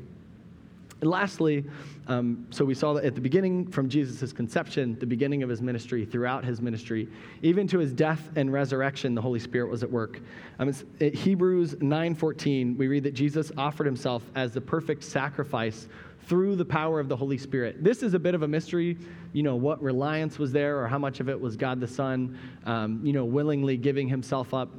And 1.01 1.11
lastly, 1.11 1.65
um, 2.09 2.47
so 2.51 2.65
we 2.65 2.75
saw 2.75 2.93
that 2.95 3.05
at 3.05 3.15
the 3.15 3.21
beginning, 3.21 3.67
from 3.67 3.89
Jesus' 3.89 4.33
conception, 4.33 4.99
the 4.99 5.07
beginning 5.07 5.43
of 5.43 5.49
his 5.49 5.63
ministry, 5.63 6.05
throughout 6.05 6.45
his 6.45 6.61
ministry, 6.61 7.09
even 7.43 7.67
to 7.69 7.79
his 7.79 7.93
death 7.93 8.31
and 8.37 8.53
resurrection, 8.53 9.15
the 9.15 9.23
Holy 9.23 9.39
Spirit 9.39 9.71
was 9.71 9.83
at 9.83 9.91
work. 9.91 10.21
Um, 10.59 10.73
at 11.01 11.15
Hebrews 11.15 11.77
9:14, 11.77 12.77
we 12.77 12.89
read 12.89 13.05
that 13.05 13.15
Jesus 13.15 13.51
offered 13.57 13.87
himself 13.87 14.23
as 14.35 14.53
the 14.53 14.61
perfect 14.61 15.05
sacrifice 15.05 15.89
through 16.27 16.55
the 16.57 16.65
power 16.65 17.01
of 17.01 17.09
the 17.09 17.17
Holy 17.17 17.39
Spirit. 17.39 17.83
This 17.83 18.03
is 18.03 18.15
a 18.15 18.19
bit 18.19 18.35
of 18.35 18.43
a 18.43 18.49
mystery, 18.49 18.99
you 19.33 19.43
know, 19.43 19.57
what 19.57 19.83
reliance 19.83 20.39
was 20.39 20.53
there 20.53 20.79
or 20.79 20.87
how 20.87 20.99
much 20.99 21.21
of 21.21 21.29
it 21.29 21.41
was 21.41 21.57
God 21.57 21.81
the 21.81 21.89
Son, 21.89 22.39
um, 22.67 23.01
you 23.03 23.13
know, 23.13 23.25
willingly 23.25 23.77
giving 23.77 24.07
himself 24.09 24.53
up. 24.53 24.71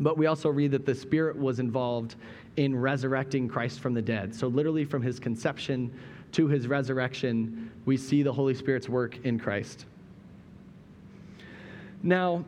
But 0.00 0.16
we 0.16 0.26
also 0.26 0.48
read 0.48 0.72
that 0.72 0.86
the 0.86 0.94
Spirit 0.94 1.36
was 1.36 1.60
involved 1.60 2.16
in 2.56 2.74
resurrecting 2.74 3.48
Christ 3.48 3.80
from 3.80 3.94
the 3.94 4.02
dead. 4.02 4.34
So, 4.34 4.48
literally, 4.48 4.84
from 4.84 5.02
his 5.02 5.20
conception 5.20 5.92
to 6.32 6.48
his 6.48 6.66
resurrection, 6.66 7.70
we 7.84 7.96
see 7.96 8.22
the 8.22 8.32
Holy 8.32 8.54
Spirit's 8.54 8.88
work 8.88 9.18
in 9.24 9.38
Christ. 9.38 9.84
Now, 12.02 12.44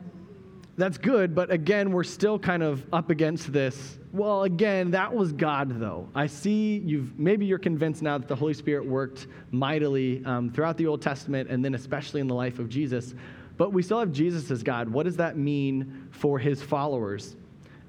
that's 0.75 0.97
good, 0.97 1.35
but 1.35 1.51
again, 1.51 1.91
we're 1.91 2.03
still 2.03 2.39
kind 2.39 2.63
of 2.63 2.83
up 2.91 3.11
against 3.11 3.53
this. 3.53 3.99
Well, 4.11 4.43
again, 4.43 4.89
that 4.91 5.13
was 5.13 5.31
God, 5.31 5.79
though. 5.79 6.09
I 6.15 6.25
see 6.25 6.77
you've 6.79 7.17
maybe 7.19 7.45
you're 7.45 7.59
convinced 7.59 8.01
now 8.01 8.17
that 8.17 8.27
the 8.27 8.35
Holy 8.35 8.55
Spirit 8.55 8.85
worked 8.85 9.27
mightily 9.51 10.23
um, 10.25 10.49
throughout 10.49 10.77
the 10.77 10.87
Old 10.87 11.01
Testament 11.01 11.49
and 11.49 11.63
then 11.63 11.75
especially 11.75 12.21
in 12.21 12.27
the 12.27 12.33
life 12.33 12.57
of 12.57 12.69
Jesus. 12.69 13.13
But 13.57 13.71
we 13.71 13.83
still 13.83 13.99
have 13.99 14.11
Jesus 14.11 14.49
as 14.49 14.63
God. 14.63 14.89
What 14.89 15.03
does 15.03 15.17
that 15.17 15.37
mean 15.37 16.07
for 16.09 16.39
his 16.39 16.61
followers? 16.61 17.35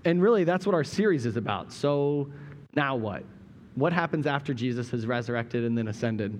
And 0.05 0.23
really, 0.23 0.45
that's 0.45 0.67
what 0.67 0.75
our 0.75 0.85
series 0.85 1.27
is 1.27 1.37
about. 1.37 1.73
So 1.73 2.31
now 2.75 2.97
what? 2.97 3.25
What 3.75 3.93
happens 3.93 4.27
after 4.27 4.55
Jesus 4.55 4.91
has 4.91 5.07
resurrected 5.07 5.65
and 5.65 5.77
then 5.77 5.89
ascended? 5.89 6.39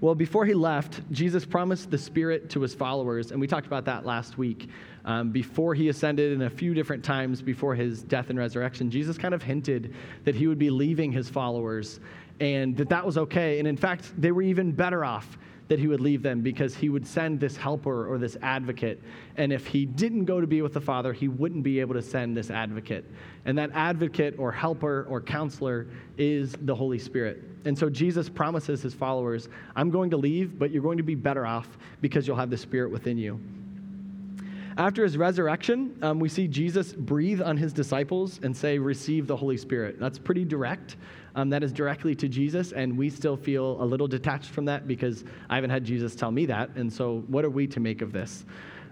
Well, 0.00 0.14
before 0.14 0.44
he 0.44 0.52
left, 0.52 1.00
Jesus 1.10 1.46
promised 1.46 1.90
the 1.90 1.96
Spirit 1.96 2.50
to 2.50 2.60
his 2.60 2.74
followers, 2.74 3.30
and 3.30 3.40
we 3.40 3.46
talked 3.46 3.66
about 3.66 3.86
that 3.86 4.04
last 4.04 4.36
week. 4.36 4.68
Um, 5.06 5.30
before 5.30 5.74
he 5.74 5.88
ascended, 5.88 6.32
and 6.32 6.42
a 6.42 6.50
few 6.50 6.74
different 6.74 7.04
times 7.04 7.40
before 7.40 7.76
his 7.76 8.02
death 8.02 8.28
and 8.28 8.38
resurrection, 8.38 8.90
Jesus 8.90 9.16
kind 9.16 9.34
of 9.34 9.42
hinted 9.42 9.94
that 10.24 10.34
he 10.34 10.48
would 10.48 10.58
be 10.58 10.68
leaving 10.68 11.12
his 11.12 11.30
followers 11.30 12.00
and 12.40 12.76
that 12.76 12.88
that 12.88 13.06
was 13.06 13.16
okay. 13.16 13.60
And 13.60 13.68
in 13.68 13.76
fact, 13.76 14.12
they 14.20 14.32
were 14.32 14.42
even 14.42 14.72
better 14.72 15.04
off 15.04 15.38
that 15.68 15.78
he 15.78 15.88
would 15.88 16.00
leave 16.00 16.22
them 16.22 16.42
because 16.42 16.74
he 16.74 16.88
would 16.88 17.06
send 17.06 17.40
this 17.40 17.56
helper 17.56 18.12
or 18.12 18.18
this 18.18 18.36
advocate. 18.42 19.02
And 19.36 19.52
if 19.52 19.66
he 19.66 19.84
didn't 19.84 20.24
go 20.24 20.40
to 20.40 20.46
be 20.46 20.62
with 20.62 20.72
the 20.72 20.80
Father, 20.80 21.12
he 21.12 21.28
wouldn't 21.28 21.64
be 21.64 21.80
able 21.80 21.94
to 21.94 22.02
send 22.02 22.36
this 22.36 22.50
advocate. 22.50 23.04
And 23.44 23.58
that 23.58 23.70
advocate 23.74 24.36
or 24.38 24.52
helper 24.52 25.06
or 25.08 25.20
counselor 25.20 25.88
is 26.18 26.52
the 26.62 26.74
Holy 26.74 26.98
Spirit. 26.98 27.42
And 27.64 27.76
so 27.76 27.88
Jesus 27.90 28.28
promises 28.28 28.80
his 28.82 28.94
followers, 28.94 29.48
I'm 29.74 29.90
going 29.90 30.10
to 30.10 30.16
leave, 30.16 30.58
but 30.58 30.70
you're 30.70 30.82
going 30.82 30.98
to 30.98 31.04
be 31.04 31.16
better 31.16 31.46
off 31.46 31.78
because 32.00 32.26
you'll 32.26 32.36
have 32.36 32.50
the 32.50 32.56
Spirit 32.56 32.90
within 32.90 33.18
you. 33.18 33.40
After 34.78 35.02
his 35.02 35.16
resurrection, 35.16 35.96
um, 36.02 36.18
we 36.20 36.28
see 36.28 36.46
Jesus 36.46 36.92
breathe 36.92 37.40
on 37.40 37.56
his 37.56 37.72
disciples 37.72 38.40
and 38.42 38.54
say, 38.54 38.78
Receive 38.78 39.26
the 39.26 39.36
Holy 39.36 39.56
Spirit. 39.56 39.98
That's 39.98 40.18
pretty 40.18 40.44
direct. 40.44 40.96
Um, 41.34 41.48
that 41.50 41.62
is 41.62 41.72
directly 41.72 42.14
to 42.14 42.28
Jesus, 42.28 42.72
and 42.72 42.96
we 42.96 43.08
still 43.08 43.36
feel 43.36 43.82
a 43.82 43.84
little 43.84 44.08
detached 44.08 44.50
from 44.50 44.66
that 44.66 44.86
because 44.86 45.24
I 45.48 45.54
haven't 45.54 45.70
had 45.70 45.84
Jesus 45.84 46.14
tell 46.14 46.30
me 46.30 46.46
that. 46.46 46.70
And 46.76 46.92
so, 46.92 47.24
what 47.28 47.44
are 47.44 47.50
we 47.50 47.66
to 47.68 47.80
make 47.80 48.02
of 48.02 48.12
this? 48.12 48.44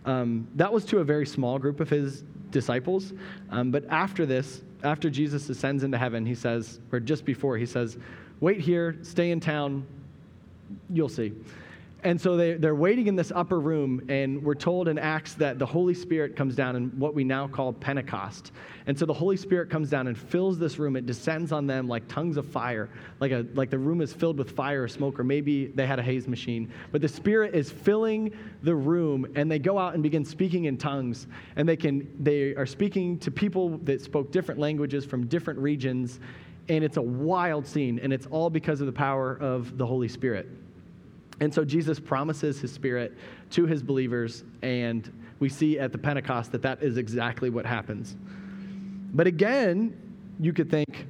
Um, 0.07 0.47
that 0.55 0.73
was 0.73 0.85
to 0.87 0.99
a 0.99 1.05
very 1.05 1.27
small 1.27 1.59
group 1.59 1.81
of 1.81 1.91
his 1.91 2.23
disciples. 2.51 3.13
Um, 3.51 3.71
but 3.71 3.85
after 3.91 4.25
this, 4.25 4.63
after 4.85 5.11
Jesus 5.11 5.49
ascends 5.51 5.83
into 5.83 5.99
heaven, 5.99 6.25
he 6.25 6.35
says, 6.35 6.81
or 6.93 7.01
just 7.01 7.25
before, 7.25 7.59
he 7.59 7.67
says, 7.67 7.99
Wait 8.41 8.61
here, 8.61 8.97
stay 9.03 9.31
in 9.31 9.41
town, 9.41 9.87
you'll 10.91 11.09
see. 11.09 11.33
And 12.05 12.21
so 12.21 12.37
they, 12.37 12.53
they're 12.53 12.75
waiting 12.75 13.07
in 13.07 13.17
this 13.17 13.33
upper 13.35 13.59
room, 13.59 14.05
and 14.11 14.43
we're 14.43 14.55
told 14.55 14.89
in 14.89 14.99
Acts 14.99 15.33
that 15.35 15.59
the 15.59 15.65
Holy 15.65 15.95
Spirit 15.95 16.37
comes 16.37 16.55
down 16.55 16.77
in 16.77 16.91
what 16.99 17.15
we 17.15 17.25
now 17.25 17.49
call 17.49 17.73
Pentecost. 17.73 18.53
And 18.87 18.99
so 18.99 19.07
the 19.07 19.15
Holy 19.15 19.39
Spirit 19.39 19.71
comes 19.71 19.89
down 19.89 20.07
and 20.07 20.19
fills 20.19 20.59
this 20.59 20.79
room. 20.79 20.97
It 20.97 21.07
descends 21.07 21.51
on 21.51 21.67
them 21.67 21.89
like 21.89 22.07
tongues 22.07 22.37
of 22.37 22.47
fire, 22.47 22.91
like, 23.21 23.33
a, 23.33 23.47
like 23.55 23.71
the 23.71 23.79
room 23.79 24.03
is 24.03 24.13
filled 24.13 24.37
with 24.37 24.51
fire 24.51 24.83
or 24.83 24.89
smoke, 24.89 25.19
or 25.19 25.25
maybe 25.25 25.69
they 25.69 25.87
had 25.87 25.99
a 25.99 26.03
haze 26.03 26.29
machine. 26.29 26.71
But 26.93 27.01
the 27.01 27.09
Spirit 27.09 27.55
is 27.55 27.71
filling 27.71 28.37
the 28.63 28.75
room, 28.75 29.27
and 29.35 29.51
they 29.51 29.59
go 29.59 29.79
out 29.79 29.95
and 29.95 30.03
begin 30.03 30.27
speaking 30.27 30.67
in 30.67 30.77
tongues. 30.77 31.27
And 31.57 31.67
they, 31.67 31.77
can, 31.77 32.07
they 32.23 32.55
are 32.55 32.67
speaking 32.67 33.19
to 33.21 33.31
people 33.31 33.79
that 33.85 34.03
spoke 34.03 34.31
different 34.31 34.61
languages 34.61 35.07
from 35.07 35.27
different 35.27 35.59
regions. 35.59 36.21
And 36.69 36.85
it's 36.85 36.99
a 36.99 37.03
wild 37.03 37.67
scene, 37.67 37.99
and 37.99 38.13
it's 38.13 38.27
all 38.27 38.51
because 38.51 38.83
of 38.83 38.87
the 38.87 38.93
power 38.93 39.39
of 39.41 39.79
the 39.79 39.87
Holy 39.87 40.09
Spirit. 40.09 40.49
And 41.41 41.53
so 41.53 41.65
Jesus 41.65 41.99
promises 41.99 42.61
his 42.61 42.73
spirit 42.73 43.17
to 43.51 43.67
his 43.67 43.83
believers, 43.83 44.45
and 44.63 45.11
we 45.41 45.49
see 45.49 45.79
at 45.79 45.93
the 45.93 45.99
Pentecost 45.99 46.53
that 46.53 46.63
that 46.63 46.83
is 46.83 46.97
exactly 46.97 47.51
what 47.51 47.67
happens. 47.67 48.17
But 49.13 49.27
again, 49.27 49.97
you 50.41 50.53
could 50.53 50.71
think, 50.71 51.07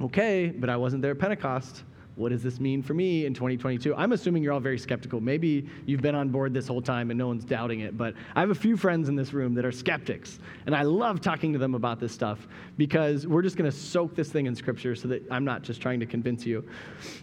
okay, 0.00 0.48
but 0.48 0.70
I 0.70 0.76
wasn't 0.76 1.02
there 1.02 1.12
at 1.12 1.18
Pentecost 1.18 1.84
what 2.18 2.30
does 2.30 2.42
this 2.42 2.58
mean 2.58 2.82
for 2.82 2.94
me 2.94 3.26
in 3.26 3.32
2022? 3.32 3.94
I'm 3.94 4.12
assuming 4.12 4.42
you're 4.42 4.52
all 4.52 4.60
very 4.60 4.78
skeptical. 4.78 5.20
Maybe 5.20 5.68
you've 5.86 6.02
been 6.02 6.16
on 6.16 6.28
board 6.28 6.52
this 6.52 6.66
whole 6.66 6.82
time 6.82 7.10
and 7.10 7.18
no 7.18 7.28
one's 7.28 7.44
doubting 7.44 7.80
it, 7.80 7.96
but 7.96 8.14
I 8.34 8.40
have 8.40 8.50
a 8.50 8.54
few 8.54 8.76
friends 8.76 9.08
in 9.08 9.14
this 9.14 9.32
room 9.32 9.54
that 9.54 9.64
are 9.64 9.72
skeptics, 9.72 10.40
and 10.66 10.74
I 10.74 10.82
love 10.82 11.20
talking 11.20 11.52
to 11.52 11.58
them 11.58 11.74
about 11.74 12.00
this 12.00 12.12
stuff 12.12 12.48
because 12.76 13.26
we're 13.26 13.42
just 13.42 13.56
going 13.56 13.70
to 13.70 13.76
soak 13.76 14.16
this 14.16 14.30
thing 14.30 14.46
in 14.46 14.54
scripture 14.54 14.96
so 14.96 15.08
that 15.08 15.22
I'm 15.30 15.44
not 15.44 15.62
just 15.62 15.80
trying 15.80 16.00
to 16.00 16.06
convince 16.06 16.44
you. 16.44 16.68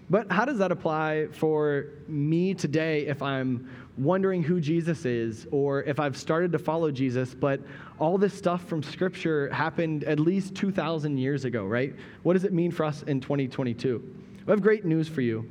But 0.10 0.32
how 0.32 0.46
does 0.46 0.58
that 0.60 0.72
apply 0.72 1.28
for 1.32 1.88
me 2.08 2.54
today 2.54 3.08
if 3.08 3.22
I'm 3.22 3.70
wondering 3.98 4.44
who 4.44 4.60
Jesus 4.60 5.06
is 5.06 5.48
or 5.52 5.84
if 5.84 6.00
I've 6.00 6.18
started 6.18 6.52
to 6.52 6.60
follow 6.60 6.92
Jesus, 6.92 7.34
but 7.34 7.62
all 8.00 8.18
this 8.18 8.34
stuff 8.34 8.66
from 8.66 8.84
scripture 8.84 9.50
happened 9.52 10.04
at 10.04 10.20
least 10.20 10.56
2,000 10.56 11.18
years 11.18 11.46
ago, 11.46 11.66
right? 11.66 11.96
What 12.24 12.34
does 12.34 12.44
it 12.44 12.54
mean 12.54 12.72
for 12.72 12.86
us 12.86 13.04
in 13.04 13.22
2022? 13.22 14.04
I 14.48 14.52
have 14.52 14.62
great 14.62 14.86
news 14.86 15.08
for 15.08 15.22
you. 15.22 15.50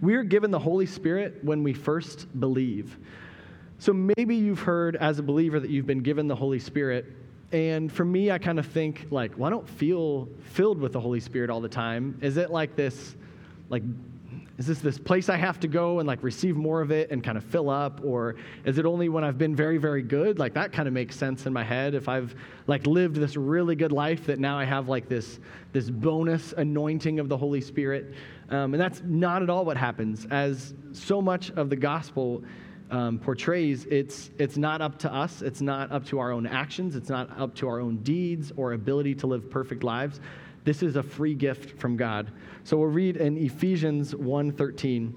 we're 0.00 0.22
given 0.22 0.50
the 0.50 0.58
Holy 0.58 0.86
Spirit 0.86 1.38
when 1.42 1.62
we 1.62 1.72
first 1.72 2.26
believe. 2.38 2.96
So 3.78 3.92
maybe 3.92 4.36
you've 4.36 4.60
heard 4.60 4.96
as 4.96 5.18
a 5.18 5.22
believer 5.22 5.60
that 5.60 5.70
you've 5.70 5.86
been 5.86 6.02
given 6.02 6.26
the 6.26 6.36
Holy 6.36 6.58
Spirit. 6.58 7.06
And 7.52 7.92
for 7.92 8.04
me, 8.04 8.30
I 8.30 8.38
kind 8.38 8.58
of 8.58 8.66
think, 8.66 9.06
like, 9.10 9.36
well, 9.36 9.46
I 9.46 9.50
don't 9.50 9.68
feel 9.68 10.28
filled 10.52 10.80
with 10.80 10.92
the 10.92 11.00
Holy 11.00 11.20
Spirit 11.20 11.50
all 11.50 11.60
the 11.60 11.68
time. 11.68 12.18
Is 12.20 12.36
it 12.36 12.50
like 12.50 12.76
this, 12.76 13.14
like, 13.68 13.82
is 14.56 14.66
this 14.66 14.78
this 14.78 14.98
place 14.98 15.28
I 15.28 15.36
have 15.36 15.58
to 15.60 15.68
go 15.68 15.98
and 15.98 16.06
like 16.06 16.22
receive 16.22 16.56
more 16.56 16.80
of 16.80 16.92
it 16.92 17.10
and 17.10 17.24
kind 17.24 17.36
of 17.36 17.42
fill 17.42 17.68
up? 17.68 18.00
Or 18.04 18.36
is 18.64 18.78
it 18.78 18.86
only 18.86 19.08
when 19.08 19.24
I've 19.24 19.38
been 19.38 19.56
very, 19.56 19.78
very 19.78 20.02
good? 20.02 20.38
Like 20.38 20.54
that 20.54 20.72
kind 20.72 20.86
of 20.86 20.94
makes 20.94 21.16
sense 21.16 21.46
in 21.46 21.52
my 21.52 21.64
head. 21.64 21.94
If 21.94 22.08
I've 22.08 22.36
like 22.68 22.86
lived 22.86 23.16
this 23.16 23.36
really 23.36 23.74
good 23.74 23.90
life 23.90 24.26
that 24.26 24.38
now 24.38 24.56
I 24.56 24.64
have 24.64 24.88
like 24.88 25.08
this, 25.08 25.40
this 25.72 25.90
bonus 25.90 26.52
anointing 26.52 27.18
of 27.18 27.28
the 27.28 27.36
Holy 27.36 27.60
Spirit. 27.60 28.14
Um, 28.50 28.74
and 28.74 28.80
that's 28.80 29.02
not 29.04 29.42
at 29.42 29.50
all 29.50 29.64
what 29.64 29.76
happens. 29.76 30.26
As 30.30 30.74
so 30.92 31.20
much 31.20 31.50
of 31.52 31.68
the 31.68 31.76
gospel 31.76 32.44
um, 32.92 33.18
portrays, 33.18 33.86
it's, 33.86 34.30
it's 34.38 34.56
not 34.56 34.80
up 34.80 35.00
to 35.00 35.12
us. 35.12 35.42
It's 35.42 35.62
not 35.62 35.90
up 35.90 36.04
to 36.06 36.20
our 36.20 36.30
own 36.30 36.46
actions. 36.46 36.94
It's 36.94 37.08
not 37.08 37.36
up 37.40 37.56
to 37.56 37.68
our 37.68 37.80
own 37.80 37.96
deeds 37.98 38.52
or 38.56 38.74
ability 38.74 39.16
to 39.16 39.26
live 39.26 39.50
perfect 39.50 39.82
lives. 39.82 40.20
This 40.64 40.82
is 40.82 40.96
a 40.96 41.02
free 41.02 41.34
gift 41.34 41.78
from 41.78 41.96
God. 41.96 42.30
So 42.64 42.78
we'll 42.78 42.88
read 42.88 43.16
in 43.18 43.36
Ephesians 43.36 44.14
1:13. 44.14 45.14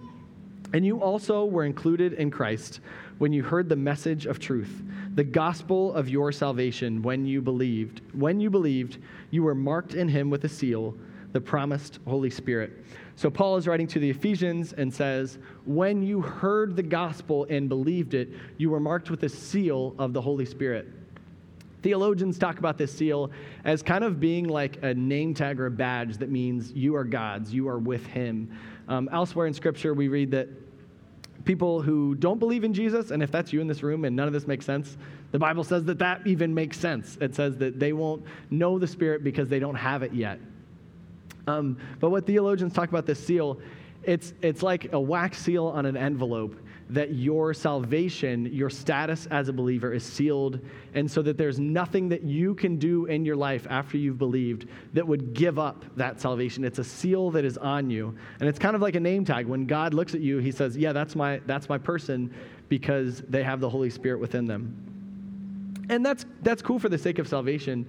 And 0.74 0.86
you 0.86 1.02
also 1.02 1.46
were 1.46 1.64
included 1.64 2.14
in 2.14 2.30
Christ 2.30 2.82
when 3.20 3.32
you 3.32 3.42
heard 3.42 3.70
the 3.70 3.76
message 3.76 4.26
of 4.26 4.38
truth, 4.38 4.84
the 5.16 5.24
gospel 5.24 5.94
of 5.94 6.10
your 6.10 6.32
salvation 6.32 7.02
when 7.02 7.26
you 7.26 7.42
believed. 7.42 8.02
When 8.14 8.40
you 8.40 8.50
believed, 8.50 8.98
you 9.32 9.44
were 9.44 9.56
marked 9.56 9.94
in 9.94 10.10
him 10.10 10.30
with 10.30 10.44
a 10.44 10.50
seal, 10.50 10.94
the 11.32 11.40
promised 11.40 12.00
Holy 12.06 12.30
Spirit. 12.30 12.84
So 13.16 13.30
Paul 13.30 13.56
is 13.58 13.68
writing 13.68 13.88
to 13.88 14.00
the 14.00 14.10
Ephesians 14.10 14.74
and 14.74 14.94
says, 14.94 15.40
When 15.66 16.04
you 16.04 16.22
heard 16.22 16.76
the 16.76 16.84
gospel 16.84 17.48
and 17.50 17.70
believed 17.70 18.14
it, 18.14 18.30
you 18.58 18.70
were 18.70 18.80
marked 18.80 19.10
with 19.10 19.24
a 19.24 19.30
seal 19.30 19.96
of 19.98 20.14
the 20.14 20.22
Holy 20.22 20.46
Spirit. 20.46 20.88
Theologians 21.84 22.38
talk 22.38 22.60
about 22.60 22.78
this 22.78 22.92
seal 22.92 23.32
as 23.64 23.84
kind 23.84 24.04
of 24.04 24.20
being 24.20 24.48
like 24.48 24.82
a 24.84 24.94
name 24.94 25.34
tag 25.34 25.60
or 25.60 25.68
a 25.68 25.72
badge 25.72 26.18
that 26.18 26.30
means 26.30 26.72
you 26.74 26.96
are 26.96 27.04
God's, 27.04 27.54
you 27.54 27.68
are 27.70 27.78
with 27.78 28.06
Him. 28.08 28.52
Um, 28.88 29.10
elsewhere 29.12 29.48
in 29.48 29.54
Scripture, 29.54 29.94
we 29.94 30.08
read 30.08 30.32
that 30.32 30.50
people 31.46 31.82
who 31.82 32.16
don't 32.16 32.40
believe 32.40 32.64
in 32.64 32.74
Jesus, 32.74 33.12
and 33.12 33.22
if 33.22 33.32
that's 33.32 33.54
you 33.54 33.62
in 33.62 33.68
this 33.68 33.84
room 33.84 34.06
and 34.06 34.16
none 34.16 34.28
of 34.28 34.34
this 34.34 34.48
makes 34.48 34.66
sense, 34.66 34.98
the 35.32 35.40
Bible 35.40 35.64
says 35.64 35.84
that 35.86 36.00
that 36.00 36.26
even 36.26 36.54
makes 36.54 36.80
sense. 36.80 37.18
It 37.22 37.36
says 37.36 37.58
that 37.58 37.80
they 37.80 37.94
won't 37.94 38.24
know 38.50 38.80
the 38.80 38.88
Spirit 38.88 39.24
because 39.24 39.48
they 39.48 39.60
don't 39.60 39.76
have 39.76 40.04
it 40.04 40.14
yet. 40.14 40.40
Um, 41.48 41.78
but 42.00 42.10
what 42.10 42.26
theologians 42.26 42.74
talk 42.74 42.90
about 42.90 43.06
this 43.06 43.24
seal, 43.24 43.60
it's, 44.04 44.34
it's 44.42 44.64
like 44.64 44.92
a 44.94 45.00
wax 45.00 45.38
seal 45.38 45.68
on 45.68 45.86
an 45.86 45.96
envelope 45.96 46.56
that 46.90 47.14
your 47.14 47.54
salvation, 47.54 48.46
your 48.46 48.70
status 48.70 49.28
as 49.32 49.50
a 49.50 49.54
believer 49.54 49.94
is 49.94 50.04
sealed, 50.04 50.60
and 50.94 51.10
so 51.10 51.22
that 51.22 51.38
there's 51.38 51.60
nothing 51.60 52.08
that 52.10 52.24
you 52.24 52.56
can 52.56 52.78
do 52.78 53.06
in 53.06 53.26
your 53.26 53.36
life 53.36 53.68
after 53.70 53.98
you've 53.98 54.18
believed 54.18 54.68
that 54.94 55.06
would 55.06 55.34
give 55.34 55.60
up 55.60 55.86
that 55.98 56.22
salvation. 56.22 56.64
It's 56.64 56.80
a 56.80 56.84
seal 56.84 57.30
that 57.32 57.44
is 57.44 57.58
on 57.58 57.90
you. 57.90 58.16
And 58.40 58.48
it's 58.48 58.60
kind 58.60 58.76
of 58.76 58.82
like 58.82 58.96
a 58.96 59.00
name 59.00 59.26
tag. 59.26 59.48
When 59.48 59.66
God 59.66 59.94
looks 59.94 60.16
at 60.16 60.22
you, 60.22 60.38
he 60.38 60.52
says, 60.52 60.78
Yeah, 60.78 60.94
that's 60.94 61.16
my, 61.16 61.42
that's 61.46 61.68
my 61.68 61.78
person 61.78 62.34
because 62.70 63.22
they 63.30 63.44
have 63.44 63.60
the 63.60 63.70
Holy 63.70 63.90
Spirit 63.90 64.20
within 64.20 64.46
them. 64.46 65.86
And 65.90 66.06
that's, 66.06 66.26
that's 66.42 66.62
cool 66.62 66.80
for 66.80 66.90
the 66.90 66.98
sake 66.98 67.20
of 67.20 67.28
salvation. 67.28 67.88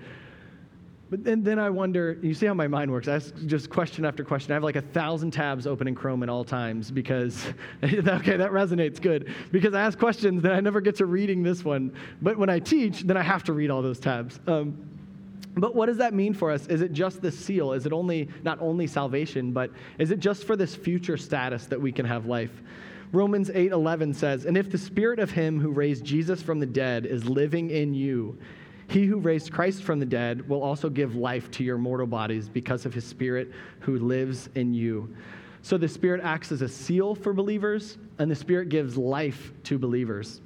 But 1.11 1.25
then, 1.25 1.43
then 1.43 1.59
I 1.59 1.71
wonder, 1.71 2.19
you 2.21 2.35
see 2.35 2.45
how 2.45 2.53
my 2.53 2.69
mind 2.69 2.91
works. 2.91 3.09
I 3.09 3.15
ask 3.15 3.35
just 3.47 3.71
question 3.71 4.05
after 4.05 4.23
question. 4.23 4.53
I 4.53 4.55
have 4.55 4.63
like 4.63 4.77
a 4.77 4.83
thousand 4.83 5.31
tabs 5.31 5.67
open 5.67 5.89
in 5.89 5.95
Chrome 5.95 6.23
at 6.23 6.29
all 6.29 6.45
times 6.45 6.91
because, 6.91 7.47
okay, 7.83 8.01
that 8.37 8.51
resonates 8.51 9.01
good. 9.01 9.33
Because 9.51 9.73
I 9.73 9.81
ask 9.81 9.99
questions, 9.99 10.43
then 10.43 10.53
I 10.53 10.61
never 10.61 10.83
get 10.83 10.97
to 10.97 11.07
reading 11.07 11.43
this 11.43 11.65
one. 11.65 11.95
But 12.21 12.37
when 12.37 12.51
I 12.51 12.59
teach, 12.59 13.03
then 13.03 13.17
I 13.17 13.23
have 13.23 13.43
to 13.45 13.55
read 13.55 13.71
all 13.71 13.81
those 13.81 13.99
tabs. 13.99 14.39
Um, 14.47 14.77
but 15.57 15.75
what 15.75 15.87
does 15.87 15.97
that 15.97 16.13
mean 16.13 16.35
for 16.35 16.51
us? 16.51 16.67
Is 16.67 16.83
it 16.83 16.93
just 16.93 17.23
the 17.23 17.33
seal? 17.33 17.73
Is 17.73 17.87
it 17.87 17.93
only, 17.93 18.29
not 18.45 18.61
only 18.61 18.87
salvation, 18.87 19.53
but 19.53 19.71
is 19.99 20.11
it 20.11 20.21
just 20.21 20.45
for 20.45 20.57
this 20.57 20.77
future 20.77 21.17
status 21.17 21.67
that 21.67 21.81
we 21.81 21.91
can 21.91 22.05
have 22.05 22.27
life? 22.27 22.53
Romans 23.13 23.51
8:11 23.51 24.15
says, 24.15 24.45
"And 24.45 24.57
if 24.59 24.71
the 24.71 24.77
spirit 24.77 25.19
of 25.19 25.31
him 25.31 25.59
who 25.59 25.71
raised 25.71 26.05
Jesus 26.05 26.43
from 26.43 26.61
the 26.61 26.67
dead 26.67 27.07
is 27.07 27.27
living 27.27 27.71
in 27.71 27.95
you, 27.95 28.37
he 28.89 29.05
who 29.05 29.19
raised 29.19 29.53
Christ 29.53 29.83
from 29.83 30.01
the 30.01 30.07
dead 30.07 30.49
will 30.49 30.63
also 30.63 30.89
give 30.89 31.15
life 31.15 31.51
to 31.53 31.65
your 31.65 31.77
mortal 31.77 32.07
bodies 32.07 32.49
because 32.49 32.87
of 32.87 32.95
his 32.95 33.05
Spirit 33.05 33.53
who 33.81 33.99
lives 33.99 34.49
in 34.55 34.73
you. 34.73 35.15
So 35.61 35.77
the 35.77 35.89
Spirit 35.89 36.23
acts 36.25 36.51
as 36.53 36.63
a 36.63 36.69
seal 36.69 37.15
for 37.15 37.35
believers, 37.35 37.99
and 38.19 38.31
the 38.31 38.35
Spirit 38.35 38.71
gives 38.71 38.97
life 38.97 39.53
to 39.65 39.79
believers. 39.79 40.41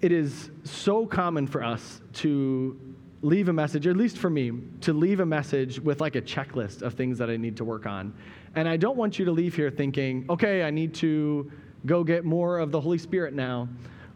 It 0.00 0.10
is 0.10 0.50
so 0.64 1.06
common 1.06 1.46
for 1.46 1.62
us 1.62 2.00
to 2.14 2.76
leave 3.22 3.48
a 3.48 3.52
message, 3.52 3.86
at 3.86 3.96
least 3.96 4.18
for 4.18 4.30
me, 4.30 4.50
to 4.80 4.92
leave 4.92 5.20
a 5.20 5.26
message 5.26 5.78
with 5.78 6.00
like 6.00 6.16
a 6.16 6.22
checklist 6.22 6.82
of 6.82 6.94
things 6.94 7.18
that 7.18 7.30
I 7.30 7.36
need 7.36 7.56
to 7.58 7.64
work 7.64 7.86
on. 7.86 8.12
And 8.56 8.68
I 8.68 8.76
don't 8.76 8.96
want 8.96 9.16
you 9.16 9.24
to 9.26 9.30
leave 9.30 9.54
here 9.54 9.70
thinking, 9.70 10.26
okay, 10.28 10.64
I 10.64 10.70
need 10.70 10.92
to 10.94 11.52
go 11.86 12.02
get 12.02 12.24
more 12.24 12.58
of 12.58 12.72
the 12.72 12.80
Holy 12.80 12.98
Spirit 12.98 13.32
now 13.32 13.68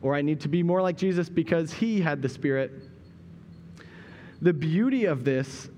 or 0.03 0.15
I 0.15 0.23
need 0.23 0.41
to 0.41 0.49
be 0.49 0.63
more 0.63 0.83
like 0.83 0.97
Jesus 0.97 1.29
because 1.29 1.73
he 1.73 2.01
had 2.01 2.23
the 2.23 2.29
Spirit. 2.29 2.73
The 4.43 4.53
beauty 4.53 5.07
of 5.07 5.25
this 5.25 5.69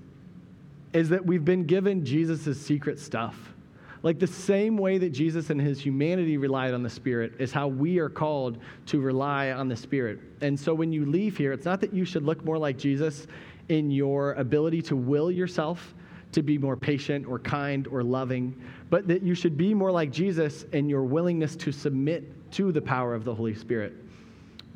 is 0.93 1.09
that 1.09 1.25
we've 1.25 1.45
been 1.45 1.65
given 1.65 2.05
Jesus' 2.05 2.59
secret 2.59 2.99
stuff. 2.99 3.53
Like 4.01 4.19
the 4.19 4.27
same 4.27 4.77
way 4.77 4.97
that 4.97 5.09
Jesus 5.09 5.49
and 5.49 5.59
his 5.59 5.79
humanity 5.79 6.37
relied 6.37 6.73
on 6.73 6.83
the 6.83 6.89
Spirit 6.89 7.33
is 7.37 7.51
how 7.51 7.67
we 7.67 7.99
are 7.99 8.09
called 8.09 8.59
to 8.87 9.01
rely 9.01 9.51
on 9.51 9.67
the 9.67 9.75
Spirit. 9.75 10.19
And 10.41 10.57
so 10.57 10.73
when 10.73 10.91
you 10.91 11.05
leave 11.05 11.37
here, 11.37 11.51
it's 11.51 11.65
not 11.65 11.81
that 11.81 11.93
you 11.93 12.05
should 12.05 12.23
look 12.23 12.43
more 12.45 12.57
like 12.57 12.77
Jesus 12.77 13.27
in 13.67 13.91
your 13.91 14.33
ability 14.33 14.81
to 14.83 14.95
will 14.95 15.29
yourself 15.29 15.93
to 16.31 16.43
be 16.43 16.57
more 16.57 16.77
patient 16.77 17.25
or 17.25 17.39
kind 17.39 17.87
or 17.87 18.03
loving, 18.03 18.55
but 18.89 19.07
that 19.07 19.21
you 19.23 19.33
should 19.33 19.57
be 19.57 19.73
more 19.73 19.91
like 19.91 20.11
Jesus 20.11 20.63
in 20.73 20.87
your 20.87 21.03
willingness 21.03 21.55
to 21.57 21.71
submit 21.71 22.51
to 22.51 22.71
the 22.71 22.81
power 22.81 23.13
of 23.13 23.25
the 23.25 23.33
Holy 23.33 23.55
Spirit. 23.55 23.93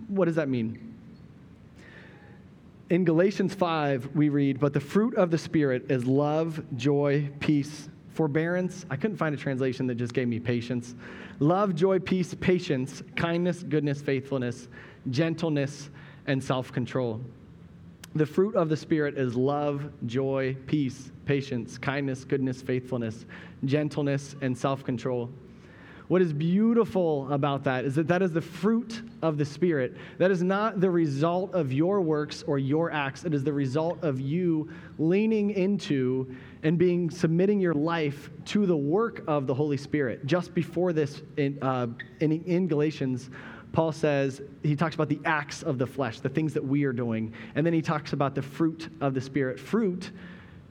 What 0.07 0.25
does 0.25 0.35
that 0.35 0.49
mean? 0.49 0.93
In 2.89 3.05
Galatians 3.05 3.53
5, 3.55 4.09
we 4.13 4.29
read, 4.29 4.59
But 4.59 4.73
the 4.73 4.79
fruit 4.79 5.15
of 5.15 5.31
the 5.31 5.37
Spirit 5.37 5.89
is 5.89 6.05
love, 6.05 6.61
joy, 6.75 7.29
peace, 7.39 7.89
forbearance. 8.13 8.85
I 8.89 8.95
couldn't 8.95 9.17
find 9.17 9.33
a 9.33 9.37
translation 9.37 9.87
that 9.87 9.95
just 9.95 10.13
gave 10.13 10.27
me 10.27 10.39
patience. 10.39 10.95
Love, 11.39 11.75
joy, 11.75 11.99
peace, 11.99 12.35
patience, 12.35 13.01
kindness, 13.15 13.63
goodness, 13.63 14.01
faithfulness, 14.01 14.67
gentleness, 15.09 15.89
and 16.27 16.43
self 16.43 16.71
control. 16.71 17.21
The 18.15 18.25
fruit 18.25 18.55
of 18.55 18.69
the 18.69 18.77
Spirit 18.77 19.17
is 19.17 19.35
love, 19.35 19.89
joy, 20.05 20.55
peace, 20.67 21.11
patience, 21.25 21.79
kindness, 21.79 22.23
goodness, 22.23 22.61
faithfulness, 22.61 23.25
gentleness, 23.65 24.35
and 24.41 24.55
self 24.55 24.83
control. 24.83 25.31
What 26.07 26.21
is 26.21 26.33
beautiful 26.33 27.31
about 27.31 27.63
that 27.63 27.85
is 27.85 27.95
that 27.95 28.07
that 28.09 28.21
is 28.21 28.31
the 28.31 28.41
fruit 28.41 29.01
of 29.21 29.37
the 29.37 29.45
Spirit. 29.45 29.95
That 30.17 30.31
is 30.31 30.43
not 30.43 30.81
the 30.81 30.89
result 30.89 31.53
of 31.53 31.71
your 31.71 32.01
works 32.01 32.43
or 32.45 32.59
your 32.59 32.91
acts. 32.91 33.23
It 33.23 33.33
is 33.33 33.43
the 33.43 33.53
result 33.53 34.03
of 34.03 34.19
you 34.19 34.69
leaning 34.97 35.51
into 35.51 36.35
and 36.63 36.77
being 36.77 37.09
submitting 37.09 37.59
your 37.59 37.73
life 37.73 38.29
to 38.45 38.65
the 38.65 38.75
work 38.75 39.23
of 39.27 39.47
the 39.47 39.53
Holy 39.53 39.77
Spirit. 39.77 40.25
Just 40.25 40.53
before 40.53 40.93
this, 40.93 41.21
in, 41.37 41.57
uh, 41.61 41.87
in, 42.19 42.43
in 42.43 42.67
Galatians, 42.67 43.29
Paul 43.71 43.91
says, 43.91 44.41
he 44.61 44.75
talks 44.75 44.95
about 44.95 45.09
the 45.09 45.19
acts 45.25 45.63
of 45.63 45.77
the 45.77 45.87
flesh, 45.87 46.19
the 46.19 46.29
things 46.29 46.53
that 46.53 46.63
we 46.63 46.83
are 46.83 46.93
doing. 46.93 47.33
And 47.55 47.65
then 47.65 47.73
he 47.73 47.81
talks 47.81 48.13
about 48.13 48.35
the 48.35 48.41
fruit 48.41 48.89
of 49.01 49.13
the 49.13 49.21
Spirit. 49.21 49.59
Fruit 49.59 50.11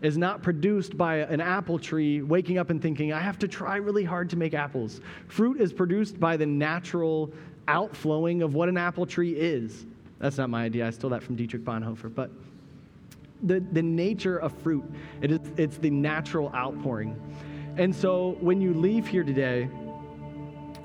is 0.02 0.18
not 0.18 0.42
produced 0.42 0.96
by 0.96 1.16
an 1.16 1.40
apple 1.40 1.78
tree 1.78 2.22
waking 2.22 2.58
up 2.58 2.70
and 2.70 2.82
thinking, 2.82 3.12
I 3.12 3.20
have 3.20 3.38
to 3.38 3.48
try 3.48 3.76
really 3.76 4.04
hard 4.04 4.28
to 4.30 4.36
make 4.36 4.52
apples. 4.52 5.00
Fruit 5.28 5.60
is 5.60 5.72
produced 5.72 6.18
by 6.18 6.36
the 6.36 6.46
natural 6.46 7.32
outflowing 7.68 8.42
of 8.42 8.54
what 8.54 8.68
an 8.68 8.76
apple 8.76 9.06
tree 9.06 9.32
is. 9.32 9.86
That's 10.18 10.38
not 10.38 10.50
my 10.50 10.64
idea. 10.64 10.86
I 10.86 10.90
stole 10.90 11.10
that 11.10 11.22
from 11.22 11.36
Dietrich 11.36 11.64
Bonhoeffer. 11.64 12.12
But 12.12 12.30
the, 13.44 13.60
the 13.60 13.82
nature 13.82 14.38
of 14.38 14.52
fruit, 14.58 14.84
it 15.20 15.30
is, 15.30 15.40
it's 15.56 15.78
the 15.78 15.90
natural 15.90 16.52
outpouring. 16.54 17.16
And 17.76 17.94
so 17.94 18.36
when 18.40 18.60
you 18.60 18.74
leave 18.74 19.06
here 19.06 19.24
today, 19.24 19.68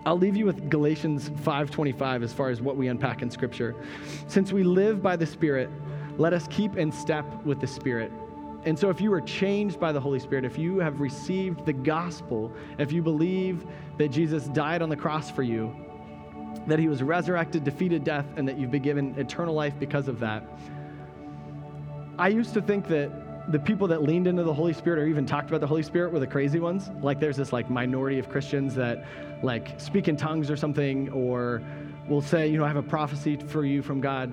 I'll 0.05 0.17
leave 0.17 0.37
you 0.37 0.45
with 0.45 0.69
Galatians 0.69 1.29
5:25 1.43 2.23
as 2.23 2.31
far 2.31 2.49
as 2.49 2.61
what 2.61 2.77
we 2.77 2.87
unpack 2.87 3.21
in 3.21 3.29
scripture. 3.29 3.75
Since 4.27 4.53
we 4.53 4.63
live 4.63 5.03
by 5.03 5.17
the 5.17 5.25
Spirit, 5.25 5.69
let 6.17 6.33
us 6.33 6.47
keep 6.49 6.77
in 6.77 6.91
step 6.91 7.25
with 7.43 7.59
the 7.59 7.67
Spirit. 7.67 8.11
And 8.67 8.77
so, 8.77 8.89
if 8.89 8.99
you 8.99 9.13
are 9.13 9.21
changed 9.21 9.79
by 9.79 9.93
the 9.93 9.99
Holy 10.01 10.19
Spirit, 10.19 10.43
if 10.43 10.57
you 10.57 10.79
have 10.79 10.99
received 10.99 11.65
the 11.65 11.71
gospel, 11.71 12.51
if 12.77 12.91
you 12.91 13.01
believe 13.01 13.65
that 13.97 14.09
Jesus 14.09 14.43
died 14.49 14.81
on 14.81 14.89
the 14.89 14.95
cross 14.97 15.31
for 15.31 15.41
you, 15.41 15.73
that 16.67 16.77
he 16.77 16.89
was 16.89 17.01
resurrected, 17.01 17.63
defeated 17.63 18.03
death, 18.03 18.25
and 18.35 18.45
that 18.45 18.59
you've 18.59 18.69
been 18.69 18.81
given 18.81 19.17
eternal 19.17 19.53
life 19.53 19.73
because 19.79 20.09
of 20.09 20.19
that, 20.19 20.43
I 22.19 22.27
used 22.27 22.53
to 22.55 22.61
think 22.61 22.89
that 22.89 23.53
the 23.53 23.59
people 23.59 23.87
that 23.87 24.03
leaned 24.03 24.27
into 24.27 24.43
the 24.43 24.53
Holy 24.53 24.73
Spirit 24.73 24.99
or 24.99 25.07
even 25.07 25.25
talked 25.25 25.47
about 25.47 25.61
the 25.61 25.67
Holy 25.67 25.83
Spirit 25.83 26.11
were 26.11 26.19
the 26.19 26.27
crazy 26.27 26.59
ones. 26.59 26.89
Like 27.01 27.21
there's 27.21 27.37
this 27.37 27.53
like 27.53 27.69
minority 27.69 28.19
of 28.19 28.27
Christians 28.27 28.75
that 28.75 29.05
like 29.43 29.79
speak 29.79 30.09
in 30.09 30.17
tongues 30.17 30.51
or 30.51 30.57
something, 30.57 31.09
or 31.11 31.61
will 32.09 32.21
say, 32.21 32.49
you 32.49 32.57
know, 32.57 32.65
I 32.65 32.67
have 32.67 32.75
a 32.75 32.83
prophecy 32.83 33.37
for 33.37 33.63
you 33.63 33.81
from 33.81 34.01
God. 34.01 34.29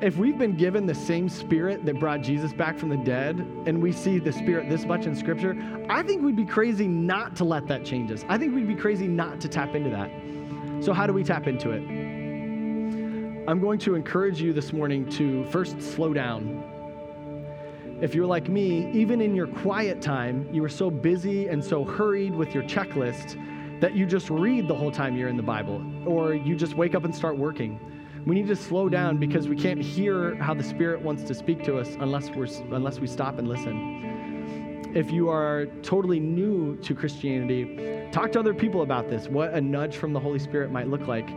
If 0.00 0.16
we've 0.16 0.38
been 0.38 0.56
given 0.56 0.86
the 0.86 0.94
same 0.94 1.28
spirit 1.28 1.84
that 1.84 2.00
brought 2.00 2.22
Jesus 2.22 2.52
back 2.52 2.78
from 2.78 2.88
the 2.88 2.96
dead, 2.96 3.38
and 3.66 3.82
we 3.82 3.92
see 3.92 4.18
the 4.18 4.32
spirit 4.32 4.70
this 4.70 4.86
much 4.86 5.04
in 5.04 5.14
Scripture, 5.14 5.56
I 5.90 6.02
think 6.02 6.22
we'd 6.22 6.36
be 6.36 6.46
crazy 6.46 6.88
not 6.88 7.36
to 7.36 7.44
let 7.44 7.66
that 7.66 7.84
change 7.84 8.10
us. 8.10 8.24
I 8.28 8.38
think 8.38 8.54
we'd 8.54 8.66
be 8.66 8.74
crazy 8.74 9.06
not 9.06 9.40
to 9.42 9.48
tap 9.48 9.74
into 9.74 9.90
that. 9.90 10.10
So, 10.82 10.94
how 10.94 11.06
do 11.06 11.12
we 11.12 11.22
tap 11.22 11.46
into 11.46 11.70
it? 11.70 11.82
I'm 13.46 13.60
going 13.60 13.78
to 13.80 13.94
encourage 13.94 14.40
you 14.40 14.52
this 14.54 14.72
morning 14.72 15.08
to 15.10 15.44
first 15.46 15.80
slow 15.82 16.14
down 16.14 16.64
if 18.00 18.14
you're 18.14 18.26
like 18.26 18.48
me, 18.48 18.90
even 18.92 19.20
in 19.20 19.34
your 19.34 19.46
quiet 19.46 20.00
time, 20.00 20.48
you 20.50 20.64
are 20.64 20.70
so 20.70 20.90
busy 20.90 21.48
and 21.48 21.62
so 21.62 21.84
hurried 21.84 22.34
with 22.34 22.54
your 22.54 22.62
checklist 22.62 23.38
that 23.80 23.94
you 23.94 24.06
just 24.06 24.30
read 24.30 24.68
the 24.68 24.74
whole 24.74 24.90
time 24.90 25.18
you're 25.18 25.28
in 25.28 25.36
the 25.36 25.42
Bible, 25.42 25.84
or 26.06 26.32
you 26.32 26.56
just 26.56 26.76
wake 26.76 26.94
up 26.94 27.04
and 27.04 27.14
start 27.14 27.36
working. 27.36 27.78
We 28.26 28.34
need 28.34 28.48
to 28.48 28.56
slow 28.56 28.88
down 28.88 29.16
because 29.16 29.48
we 29.48 29.56
can't 29.56 29.80
hear 29.80 30.34
how 30.36 30.52
the 30.52 30.62
Spirit 30.62 31.00
wants 31.00 31.22
to 31.24 31.34
speak 31.34 31.64
to 31.64 31.78
us 31.78 31.88
unless, 32.00 32.30
we're, 32.30 32.48
unless 32.74 33.00
we 33.00 33.06
stop 33.06 33.38
and 33.38 33.48
listen. 33.48 34.92
If 34.94 35.10
you 35.10 35.30
are 35.30 35.66
totally 35.82 36.20
new 36.20 36.76
to 36.78 36.94
Christianity, 36.94 38.08
talk 38.12 38.32
to 38.32 38.40
other 38.40 38.52
people 38.52 38.82
about 38.82 39.08
this, 39.08 39.28
what 39.28 39.54
a 39.54 39.60
nudge 39.60 39.96
from 39.96 40.12
the 40.12 40.20
Holy 40.20 40.38
Spirit 40.38 40.70
might 40.70 40.88
look 40.88 41.06
like. 41.06 41.30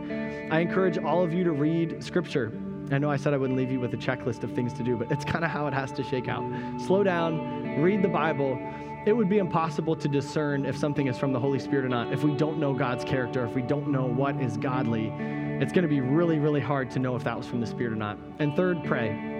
I 0.50 0.60
encourage 0.60 0.98
all 0.98 1.22
of 1.22 1.32
you 1.32 1.42
to 1.44 1.52
read 1.52 2.02
Scripture. 2.04 2.52
I 2.90 2.98
know 2.98 3.10
I 3.10 3.16
said 3.16 3.32
I 3.32 3.38
wouldn't 3.38 3.58
leave 3.58 3.70
you 3.70 3.80
with 3.80 3.94
a 3.94 3.96
checklist 3.96 4.42
of 4.42 4.52
things 4.52 4.74
to 4.74 4.82
do, 4.82 4.96
but 4.96 5.10
it's 5.10 5.24
kind 5.24 5.44
of 5.44 5.50
how 5.50 5.66
it 5.66 5.72
has 5.72 5.90
to 5.92 6.04
shake 6.04 6.28
out. 6.28 6.42
Slow 6.82 7.02
down, 7.02 7.80
read 7.80 8.02
the 8.02 8.08
Bible. 8.08 8.58
It 9.06 9.12
would 9.12 9.28
be 9.28 9.38
impossible 9.38 9.96
to 9.96 10.08
discern 10.08 10.66
if 10.66 10.76
something 10.76 11.06
is 11.06 11.16
from 11.16 11.32
the 11.32 11.40
Holy 11.40 11.58
Spirit 11.58 11.86
or 11.86 11.88
not 11.88 12.12
if 12.12 12.24
we 12.24 12.34
don't 12.34 12.58
know 12.58 12.74
God's 12.74 13.04
character, 13.04 13.46
if 13.46 13.54
we 13.54 13.62
don't 13.62 13.88
know 13.88 14.04
what 14.04 14.40
is 14.40 14.56
godly. 14.56 15.12
It's 15.60 15.72
going 15.72 15.82
to 15.82 15.88
be 15.88 16.00
really, 16.00 16.38
really 16.38 16.60
hard 16.60 16.90
to 16.92 16.98
know 16.98 17.16
if 17.16 17.24
that 17.24 17.36
was 17.36 17.46
from 17.46 17.60
the 17.60 17.66
Spirit 17.66 17.92
or 17.92 17.96
not. 17.96 18.18
And 18.38 18.54
third, 18.56 18.82
pray. 18.84 19.34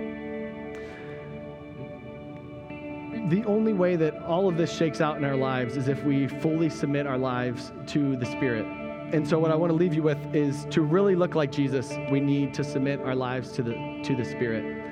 the 3.28 3.44
only 3.46 3.72
way 3.72 3.96
that 3.96 4.14
all 4.22 4.48
of 4.48 4.56
this 4.56 4.70
shakes 4.70 5.00
out 5.00 5.16
in 5.16 5.24
our 5.24 5.36
lives 5.36 5.76
is 5.76 5.88
if 5.88 6.02
we 6.04 6.28
fully 6.28 6.68
submit 6.68 7.06
our 7.06 7.16
lives 7.16 7.72
to 7.86 8.16
the 8.16 8.26
Spirit. 8.26 8.66
And 9.14 9.26
so 9.26 9.38
what 9.38 9.50
I 9.50 9.54
want 9.54 9.70
to 9.70 9.74
leave 9.74 9.94
you 9.94 10.02
with 10.02 10.18
is 10.34 10.66
to 10.70 10.82
really 10.82 11.16
look 11.16 11.34
like 11.34 11.50
Jesus, 11.50 11.92
we 12.10 12.20
need 12.20 12.52
to 12.54 12.64
submit 12.64 13.00
our 13.00 13.14
lives 13.14 13.52
to 13.52 13.62
the 13.62 13.72
to 14.04 14.14
the 14.14 14.24
Spirit. 14.24 14.83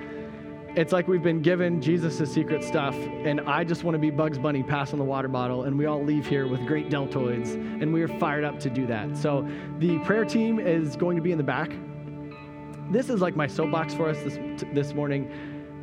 It's 0.75 0.91
like 0.91 1.07
we've 1.07 1.23
been 1.23 1.43
given 1.43 1.83
Jesus' 1.83 2.33
secret 2.33 2.65
stuff, 2.65 2.95
and 2.95 3.43
I 3.43 3.63
just 3.63 3.85
want 3.85 3.95
to 3.95 3.99
be 3.99 4.09
Bugs 4.09 4.39
Bunny 4.39 4.63
passing 4.63 4.99
the 4.99 5.05
water 5.05 5.29
bottle, 5.29 5.65
and 5.65 5.77
we 5.77 5.85
all 5.85 6.03
leave 6.03 6.27
here 6.27 6.47
with 6.47 6.67
great 6.67 6.89
deltoids, 6.89 7.53
and 7.53 7.93
we 7.93 8.01
are 8.01 8.09
fired 8.19 8.43
up 8.43 8.59
to 8.61 8.71
do 8.71 8.87
that. 8.87 9.15
So 9.15 9.47
the 9.81 9.99
prayer 9.99 10.25
team 10.25 10.59
is 10.59 10.97
going 10.97 11.17
to 11.17 11.23
be 11.23 11.31
in 11.31 11.37
the 11.37 11.45
back. 11.45 11.73
This 12.91 13.11
is 13.11 13.21
like 13.21 13.37
my 13.37 13.47
soapbox 13.47 13.93
for 13.93 14.09
us 14.09 14.17
this, 14.23 14.65
this 14.73 14.95
morning 14.95 15.31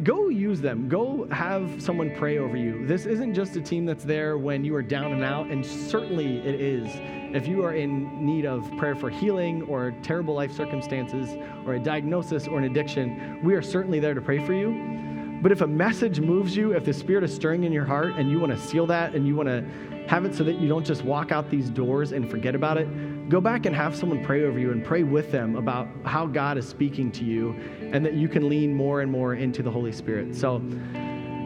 go 0.04 0.30
use 0.30 0.62
them. 0.62 0.88
Go 0.88 1.28
have 1.32 1.82
someone 1.82 2.16
pray 2.16 2.38
over 2.38 2.56
you. 2.56 2.86
This 2.86 3.06
isn't 3.06 3.34
just 3.34 3.56
a 3.56 3.62
team 3.62 3.86
that's 3.86 4.04
there 4.04 4.38
when 4.38 4.64
you 4.64 4.76
are 4.76 4.82
down 4.82 5.12
and 5.12 5.24
out, 5.24 5.48
and 5.48 5.66
certainly 5.66 6.40
it 6.40 6.60
is. 6.60 6.88
If 7.36 7.48
you 7.48 7.64
are 7.64 7.74
in 7.74 8.26
need 8.26 8.46
of 8.46 8.70
prayer 8.78 8.96
for 8.96 9.10
healing 9.10 9.64
or 9.64 9.94
terrible 10.02 10.34
life 10.34 10.52
circumstances 10.52 11.38
or 11.66 11.76
a 11.76 11.80
diagnosis 11.80 12.48
or 12.48 12.58
an 12.58 12.64
addiction, 12.64 13.40
we 13.44 13.54
are 13.54 13.62
certainly 13.62 14.00
there 14.00 14.14
to 14.14 14.22
pray 14.22 14.44
for 14.46 14.54
you. 14.54 15.40
But 15.42 15.52
if 15.52 15.62
a 15.62 15.68
message 15.68 16.20
moves 16.20 16.56
you, 16.56 16.74
if 16.74 16.84
the 16.84 16.94
Spirit 16.94 17.24
is 17.24 17.34
stirring 17.34 17.64
in 17.64 17.72
your 17.72 17.86
heart 17.86 18.16
and 18.16 18.30
you 18.30 18.40
want 18.40 18.52
to 18.52 18.60
seal 18.60 18.86
that 18.88 19.16
and 19.16 19.28
you 19.28 19.36
want 19.36 19.48
to 19.48 19.64
have 20.08 20.26
it 20.26 20.36
so 20.36 20.44
that 20.44 20.60
you 20.60 20.68
don't 20.68 20.86
just 20.86 21.04
walk 21.04 21.32
out 21.32 21.50
these 21.50 21.70
doors 21.70 22.12
and 22.12 22.30
forget 22.30 22.56
about 22.56 22.78
it, 22.78 22.88
go 23.30 23.40
back 23.40 23.68
and 23.68 23.76
have 23.76 23.96
someone 23.96 24.26
pray 24.26 24.44
over 24.44 24.58
you 24.58 24.72
and 24.72 24.84
pray 24.84 25.04
with 25.04 25.32
them 25.32 25.56
about 25.56 25.88
how 26.04 26.26
God 26.26 26.58
is 26.58 26.68
speaking 26.68 27.12
to 27.12 27.24
you 27.24 27.52
and 27.94 28.04
that 28.04 28.16
you 28.16 28.28
can 28.28 28.50
lean 28.50 28.74
more 28.74 29.02
and 29.02 29.12
more 29.12 29.36
into 29.36 29.62
the 29.62 29.70
Holy 29.70 29.92
Spirit. 29.92 30.36
So 30.36 30.56